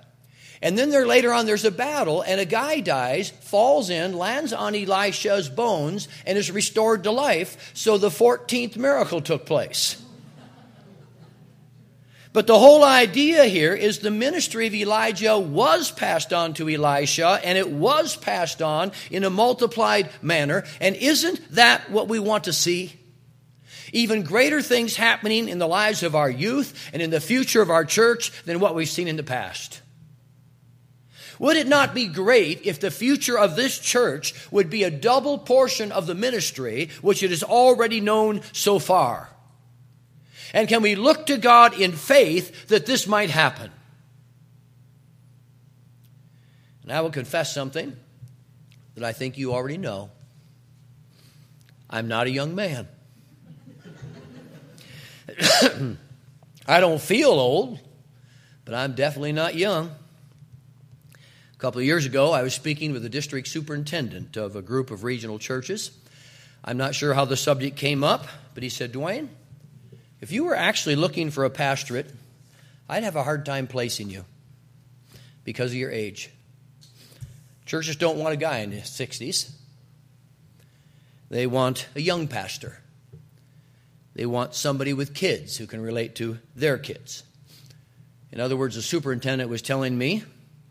And 0.63 0.75
then 0.75 0.89
there 0.89 1.05
later 1.05 1.33
on 1.33 1.45
there's 1.45 1.65
a 1.65 1.71
battle 1.71 2.23
and 2.23 2.41
a 2.41 2.45
guy 2.45 2.79
dies, 2.79 3.29
falls 3.29 3.91
in, 3.91 4.17
lands 4.17 4.53
on 4.53 4.73
Elisha's 4.73 5.49
bones 5.49 6.07
and 6.25 6.35
is 6.35 6.49
restored 6.49 7.03
to 7.03 7.11
life. 7.11 7.71
So 7.75 7.99
the 7.99 8.09
14th 8.09 8.75
miracle 8.75 9.21
took 9.21 9.45
place. 9.45 10.02
But 12.33 12.47
the 12.47 12.57
whole 12.57 12.83
idea 12.83 13.45
here 13.45 13.75
is 13.75 13.99
the 13.99 14.09
ministry 14.09 14.65
of 14.65 14.73
Elijah 14.73 15.37
was 15.37 15.91
passed 15.91 16.33
on 16.33 16.55
to 16.55 16.67
Elisha, 16.67 17.39
and 17.43 17.59
it 17.59 17.69
was 17.69 18.15
passed 18.15 18.59
on 18.61 18.91
in 19.11 19.23
a 19.23 19.29
multiplied 19.29 20.09
manner. 20.23 20.63
And 20.81 20.95
isn't 20.95 21.39
that 21.53 21.91
what 21.91 22.07
we 22.07 22.17
want 22.17 22.45
to 22.45 22.53
see? 22.53 22.99
Even 23.91 24.23
greater 24.23 24.63
things 24.63 24.95
happening 24.95 25.47
in 25.47 25.59
the 25.59 25.67
lives 25.67 26.01
of 26.01 26.15
our 26.15 26.29
youth 26.29 26.89
and 26.91 27.03
in 27.03 27.11
the 27.11 27.21
future 27.21 27.61
of 27.61 27.69
our 27.69 27.85
church 27.85 28.31
than 28.45 28.59
what 28.59 28.73
we've 28.73 28.89
seen 28.89 29.07
in 29.07 29.17
the 29.17 29.23
past. 29.23 29.81
Would 31.37 31.57
it 31.57 31.67
not 31.67 31.93
be 31.93 32.07
great 32.07 32.61
if 32.65 32.79
the 32.79 32.89
future 32.89 33.37
of 33.37 33.55
this 33.55 33.77
church 33.77 34.33
would 34.49 34.71
be 34.71 34.83
a 34.83 34.89
double 34.89 35.37
portion 35.37 35.91
of 35.91 36.07
the 36.07 36.15
ministry 36.15 36.89
which 37.01 37.21
it 37.21 37.31
is 37.31 37.43
already 37.43 38.01
known 38.01 38.41
so 38.53 38.79
far? 38.79 39.29
And 40.53 40.67
can 40.67 40.83
we 40.83 40.95
look 40.95 41.25
to 41.25 41.37
God 41.37 41.79
in 41.79 41.91
faith 41.93 42.67
that 42.67 42.85
this 42.85 43.07
might 43.07 43.31
happen? 43.31 43.71
And 46.83 46.91
I 46.91 47.01
will 47.01 47.09
confess 47.09 47.53
something 47.53 47.95
that 48.95 49.03
I 49.03 49.13
think 49.13 49.37
you 49.37 49.53
already 49.53 49.77
know. 49.77 50.11
I'm 51.89 52.07
not 52.07 52.27
a 52.27 52.29
young 52.29 52.53
man. 52.53 52.87
I 56.67 56.79
don't 56.79 57.01
feel 57.01 57.31
old, 57.31 57.79
but 58.65 58.75
I'm 58.75 58.93
definitely 58.93 59.31
not 59.31 59.55
young. 59.55 59.91
A 61.53 61.57
couple 61.57 61.79
of 61.79 61.85
years 61.85 62.05
ago, 62.05 62.31
I 62.31 62.43
was 62.43 62.53
speaking 62.53 62.93
with 62.93 63.01
the 63.01 63.09
district 63.09 63.47
superintendent 63.47 64.37
of 64.37 64.55
a 64.55 64.61
group 64.61 64.91
of 64.91 65.03
regional 65.03 65.39
churches. 65.39 65.91
I'm 66.63 66.77
not 66.77 66.93
sure 66.93 67.13
how 67.13 67.25
the 67.25 67.37
subject 67.37 67.75
came 67.77 68.03
up, 68.03 68.27
but 68.53 68.63
he 68.63 68.69
said, 68.69 68.93
Dwayne, 68.93 69.29
if 70.23 70.31
you 70.31 70.45
were 70.45 70.55
actually 70.55 70.95
looking 70.95 71.31
for 71.31 71.43
a 71.43 71.49
pastorate, 71.49 72.09
I'd 72.87 73.03
have 73.03 73.17
a 73.17 73.23
hard 73.23 73.45
time 73.45 73.67
placing 73.67 74.09
you 74.09 74.23
because 75.43 75.71
of 75.71 75.75
your 75.75 75.91
age. 75.91 76.29
Churches 77.65 77.97
don't 77.97 78.17
want 78.17 78.33
a 78.33 78.37
guy 78.37 78.59
in 78.59 78.71
his 78.71 78.85
60s, 78.85 79.51
they 81.29 81.45
want 81.45 81.89
a 81.93 81.99
young 81.99 82.29
pastor. 82.29 82.79
They 84.15 84.25
want 84.25 84.55
somebody 84.55 84.93
with 84.93 85.13
kids 85.13 85.57
who 85.57 85.67
can 85.67 85.81
relate 85.81 86.15
to 86.15 86.39
their 86.55 86.77
kids. 86.77 87.23
In 88.31 88.39
other 88.39 88.55
words, 88.55 88.75
the 88.75 88.81
superintendent 88.81 89.49
was 89.49 89.61
telling 89.61 89.97
me, 89.97 90.23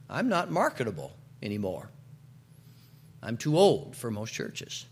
I'm 0.08 0.30
not 0.30 0.50
marketable 0.50 1.12
anymore. 1.42 1.90
I'm 3.22 3.36
too 3.36 3.58
old 3.58 3.96
for 3.96 4.10
most 4.10 4.32
churches. 4.32 4.86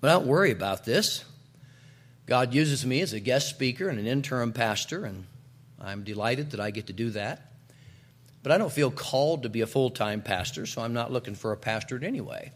But 0.00 0.08
I 0.08 0.12
don't 0.14 0.26
worry 0.26 0.52
about 0.52 0.86
this. 0.86 1.24
God 2.30 2.54
uses 2.54 2.86
me 2.86 3.00
as 3.00 3.12
a 3.12 3.18
guest 3.18 3.48
speaker 3.48 3.88
and 3.88 3.98
an 3.98 4.06
interim 4.06 4.52
pastor, 4.52 5.04
and 5.04 5.26
I'm 5.80 6.04
delighted 6.04 6.52
that 6.52 6.60
I 6.60 6.70
get 6.70 6.86
to 6.86 6.92
do 6.92 7.10
that. 7.10 7.54
But 8.44 8.52
I 8.52 8.58
don't 8.58 8.72
feel 8.72 8.92
called 8.92 9.42
to 9.42 9.48
be 9.48 9.62
a 9.62 9.66
full 9.66 9.90
time 9.90 10.22
pastor, 10.22 10.64
so 10.64 10.80
I'm 10.80 10.92
not 10.92 11.10
looking 11.10 11.34
for 11.34 11.50
a 11.50 11.56
pastorate 11.56 12.04
anyway. 12.04 12.52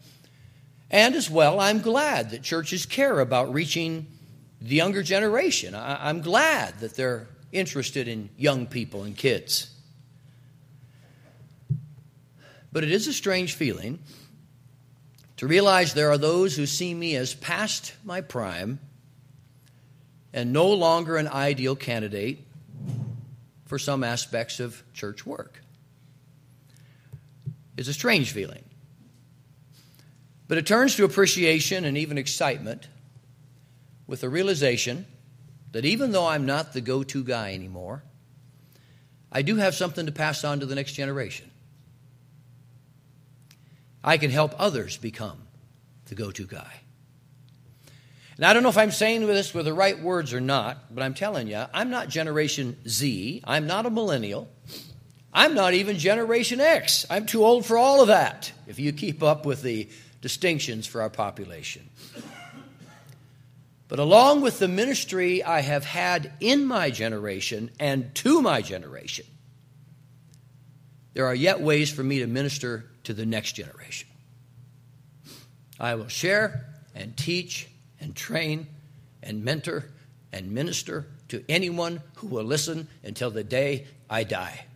And 0.93 1.17
as 1.17 1.29
well, 1.29 1.59
I'm 1.59 1.81
glad 1.81 2.31
that 2.31 2.45
churches 2.45 2.87
care 2.87 3.19
about 3.19 3.53
reaching 3.53 4.07
the 4.61 4.77
younger 4.77 5.03
generation. 5.03 5.75
I, 5.75 6.09
am 6.09 6.21
glad 6.21 6.79
that 6.79 6.95
they're 6.95 7.27
interested 7.51 8.07
in 8.07 8.31
young 8.37 8.69
people 8.69 9.03
and 9.03 9.17
kids. 9.17 9.75
But 12.71 12.85
it 12.85 12.93
is 12.93 13.09
a 13.09 13.13
strange 13.13 13.55
feeling 13.55 13.99
to 15.39 15.49
realize 15.49 15.95
there 15.95 16.13
are 16.13 16.19
those 16.19 16.55
who 16.55 16.65
see 16.65 16.95
me 16.95 17.17
as 17.17 17.35
past 17.35 17.93
my 18.05 18.21
prime 18.21 18.79
and 20.35 20.53
no 20.53 20.69
longer 20.69 21.17
an 21.17 21.29
ideal 21.29 21.77
candidate 21.77 22.41
for 23.67 23.79
some 23.79 24.03
aspects 24.03 24.59
of 24.59 24.83
church 24.93 25.25
work. 25.25 25.63
It's 27.77 27.89
a 27.89 27.95
strange 27.95 28.33
feeling. 28.33 28.65
But 30.49 30.59
it 30.59 30.67
turns 30.67 30.97
to 30.97 31.05
appreciation 31.05 31.85
and 31.85 31.97
even 31.97 32.19
excitement 32.19 32.89
with 34.07 34.21
the 34.21 34.29
realization 34.29 35.07
that 35.73 35.85
even 35.85 36.11
though 36.11 36.27
I'm 36.27 36.47
not 36.47 36.73
the 36.73 36.81
go 36.81 37.05
to 37.05 37.25
guy 37.25 37.55
anymore, 37.55 38.03
I 39.31 39.43
do 39.43 39.57
have 39.57 39.75
something 39.75 40.07
to 40.07 40.13
pass 40.13 40.45
on 40.45 40.61
to 40.61 40.67
the 40.67 40.75
next 40.75 40.93
generation. 40.93 41.51
I 44.03 44.19
can 44.19 44.31
help 44.31 44.53
others 44.59 44.97
become 44.97 45.39
the 46.07 46.15
go 46.17 46.31
to 46.33 46.47
guy. 46.47 46.84
And 48.37 48.45
I 48.45 48.53
don't 48.53 48.63
know 48.63 48.69
if 48.69 48.79
I'm 48.79 48.91
saying 48.91 49.27
this 49.27 49.55
with 49.55 49.65
the 49.65 49.73
right 49.73 50.01
words 50.01 50.35
or 50.35 50.41
not, 50.41 50.93
but 50.95 51.03
I'm 51.03 51.15
telling 51.15 51.47
you, 51.47 51.65
I'm 51.73 51.91
not 51.91 52.09
Generation 52.09 52.77
Z. 52.89 53.43
I'm 53.45 53.67
not 53.67 53.87
a 53.87 53.91
millennial. 53.91 54.49
I'm 55.33 55.55
not 55.55 55.75
even 55.75 55.99
Generation 55.99 56.61
X. 56.61 57.07
I'm 57.09 57.27
too 57.27 57.45
old 57.45 57.65
for 57.65 57.77
all 57.77 58.01
of 58.01 58.09
that, 58.09 58.53
if 58.67 58.79
you 58.79 58.93
keep 58.93 59.23
up 59.23 59.47
with 59.47 59.63
the 59.63 59.89
distinctions 60.21 60.87
for 60.87 61.03
our 61.03 61.11
population. 61.11 61.89
But 63.87 63.99
along 63.99 64.41
with 64.41 64.59
the 64.59 64.69
ministry 64.69 65.45
I 65.45 65.61
have 65.61 65.85
had 65.85 66.33
in 66.41 66.67
my 66.67 66.91
generation 66.91 67.71
and 67.79 68.13
to 68.17 68.43
my 68.43 68.63
generation, 68.63 69.27
there 71.13 71.27
are 71.27 71.35
yet 71.35 71.61
ways 71.61 71.91
for 71.91 72.03
me 72.03 72.19
to 72.21 72.27
minister 72.27 72.91
to 73.05 73.15
the 73.15 73.27
next 73.27 73.53
generation. 73.53 74.09
I 75.79 75.95
will 75.95 76.09
share 76.09 76.67
and 76.95 77.17
teach 77.17 77.69
and 78.05 78.15
train 78.15 78.67
and 79.23 79.43
mentor 79.43 79.87
and 80.31 80.53
minister 80.53 81.07
to 81.29 81.43
anyone 81.49 82.03
who 82.17 82.27
will 82.27 82.45
listen 82.45 82.87
until 83.03 83.31
the 83.31 83.43
day 83.43 83.87
I 84.11 84.25
die. 84.25 84.67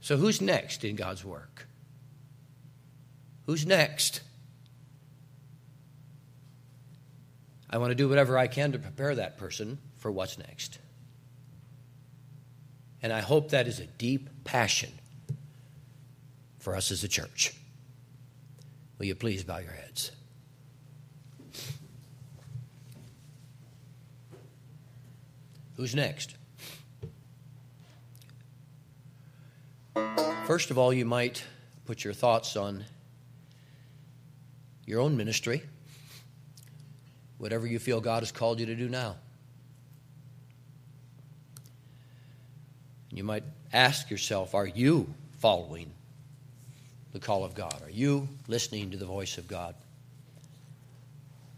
So, 0.00 0.18
who's 0.18 0.40
next 0.40 0.84
in 0.84 0.94
God's 0.94 1.24
work? 1.24 1.66
Who's 3.46 3.66
next? 3.66 4.20
I 7.70 7.78
want 7.78 7.92
to 7.92 7.94
do 7.94 8.08
whatever 8.08 8.36
I 8.36 8.46
can 8.46 8.72
to 8.72 8.78
prepare 8.78 9.14
that 9.14 9.38
person 9.38 9.78
for 9.96 10.10
what's 10.10 10.38
next. 10.38 10.78
And 13.02 13.12
I 13.12 13.20
hope 13.20 13.50
that 13.50 13.66
is 13.66 13.80
a 13.80 13.86
deep 13.86 14.44
passion 14.44 14.92
for 16.58 16.76
us 16.76 16.90
as 16.90 17.02
a 17.02 17.08
church. 17.08 17.54
Will 18.98 19.06
you 19.06 19.14
please 19.14 19.44
bow 19.44 19.58
your 19.58 19.72
heads? 19.72 20.10
Who's 25.76 25.94
next? 25.94 26.36
First 30.46 30.70
of 30.70 30.78
all, 30.78 30.92
you 30.92 31.04
might 31.04 31.44
put 31.84 32.04
your 32.04 32.14
thoughts 32.14 32.56
on 32.56 32.84
your 34.86 35.00
own 35.00 35.16
ministry, 35.16 35.62
whatever 37.38 37.66
you 37.66 37.78
feel 37.78 38.00
God 38.00 38.22
has 38.22 38.32
called 38.32 38.60
you 38.60 38.66
to 38.66 38.74
do 38.74 38.88
now. 38.88 39.16
You 43.10 43.24
might 43.24 43.44
ask 43.72 44.10
yourself, 44.10 44.54
are 44.54 44.66
you 44.66 45.12
following 45.38 45.90
the 47.16 47.26
call 47.26 47.44
of 47.44 47.54
God? 47.54 47.80
Are 47.82 47.90
you 47.90 48.28
listening 48.46 48.90
to 48.90 48.98
the 48.98 49.06
voice 49.06 49.38
of 49.38 49.48
God 49.48 49.74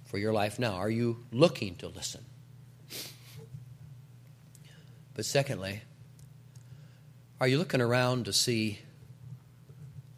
for 0.04 0.16
your 0.16 0.32
life 0.32 0.60
now? 0.60 0.74
Are 0.74 0.88
you 0.88 1.24
looking 1.32 1.74
to 1.76 1.88
listen? 1.88 2.24
But 5.14 5.24
secondly, 5.24 5.80
are 7.40 7.48
you 7.48 7.58
looking 7.58 7.80
around 7.80 8.26
to 8.26 8.32
see 8.32 8.78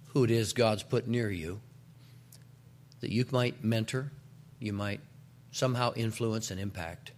who 0.09 0.25
it 0.25 0.31
is 0.31 0.53
God's 0.53 0.83
put 0.83 1.09
near 1.09 1.31
you 1.31 1.61
that 3.01 3.11
you 3.11 3.25
might 3.31 3.65
mentor, 3.65 4.13
you 4.59 4.75
might 4.75 5.01
somehow 5.53 5.95
influence 5.97 6.51
and 6.51 6.61
impact 6.61 7.13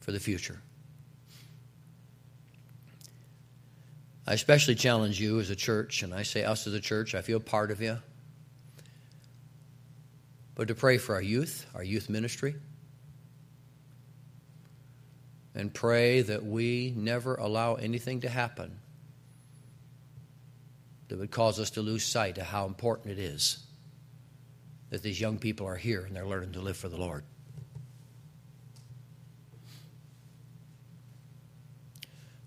for 0.00 0.10
the 0.10 0.20
future? 0.20 0.62
I 4.26 4.32
especially 4.32 4.74
challenge 4.74 5.20
you 5.20 5.38
as 5.40 5.50
a 5.50 5.56
church, 5.56 6.02
and 6.02 6.14
I 6.14 6.22
say 6.22 6.44
us 6.44 6.66
as 6.66 6.72
a 6.72 6.80
church, 6.80 7.14
I 7.14 7.20
feel 7.20 7.40
part 7.40 7.70
of 7.70 7.82
you. 7.82 7.98
But 10.54 10.68
to 10.68 10.74
pray 10.74 10.98
for 10.98 11.14
our 11.14 11.22
youth, 11.22 11.66
our 11.74 11.84
youth 11.84 12.08
ministry, 12.08 12.54
and 15.54 15.72
pray 15.72 16.22
that 16.22 16.44
we 16.44 16.94
never 16.96 17.34
allow 17.34 17.74
anything 17.74 18.22
to 18.22 18.28
happen 18.28 18.78
that 21.08 21.18
would 21.18 21.30
cause 21.30 21.60
us 21.60 21.70
to 21.70 21.82
lose 21.82 22.04
sight 22.04 22.38
of 22.38 22.44
how 22.44 22.66
important 22.66 23.18
it 23.18 23.20
is 23.20 23.58
that 24.90 25.02
these 25.02 25.20
young 25.20 25.38
people 25.38 25.66
are 25.66 25.76
here 25.76 26.04
and 26.04 26.16
they're 26.16 26.26
learning 26.26 26.52
to 26.52 26.60
live 26.60 26.76
for 26.76 26.88
the 26.88 26.96
Lord. 26.96 27.24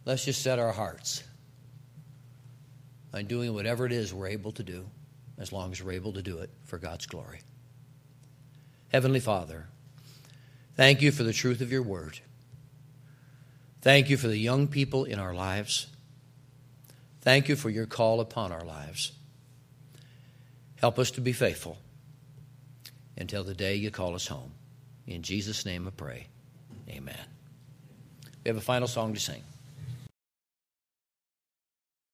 Let's 0.05 0.25
just 0.25 0.41
set 0.41 0.57
our 0.57 0.71
hearts 0.71 1.23
on 3.17 3.25
doing 3.25 3.53
whatever 3.53 3.85
it 3.85 3.91
is 3.91 4.13
we're 4.13 4.27
able 4.27 4.51
to 4.53 4.63
do, 4.63 4.85
as 5.37 5.51
long 5.51 5.71
as 5.71 5.83
we're 5.83 5.93
able 5.93 6.13
to 6.13 6.21
do 6.21 6.37
it 6.39 6.49
for 6.65 6.77
God's 6.77 7.07
glory. 7.07 7.39
Heavenly 8.89 9.19
Father, 9.19 9.65
thank 10.75 11.01
you 11.01 11.11
for 11.11 11.23
the 11.23 11.33
truth 11.33 11.61
of 11.61 11.71
your 11.71 11.81
word. 11.81 12.19
Thank 13.81 14.09
you 14.09 14.17
for 14.17 14.27
the 14.27 14.37
young 14.37 14.67
people 14.67 15.03
in 15.05 15.19
our 15.19 15.33
lives. 15.33 15.87
Thank 17.21 17.49
you 17.49 17.55
for 17.55 17.69
your 17.69 17.85
call 17.85 18.19
upon 18.19 18.51
our 18.51 18.63
lives. 18.63 19.11
Help 20.77 20.99
us 20.99 21.11
to 21.11 21.21
be 21.21 21.33
faithful 21.33 21.77
until 23.17 23.43
the 23.43 23.55
day 23.55 23.75
you 23.75 23.89
call 23.89 24.13
us 24.13 24.27
home. 24.27 24.51
In 25.07 25.23
Jesus' 25.23 25.65
name 25.65 25.87
I 25.87 25.91
pray. 25.91 26.27
Amen. 26.89 27.17
We 28.43 28.49
have 28.49 28.57
a 28.57 28.61
final 28.61 28.87
song 28.87 29.13
to 29.13 29.19
sing. 29.19 29.41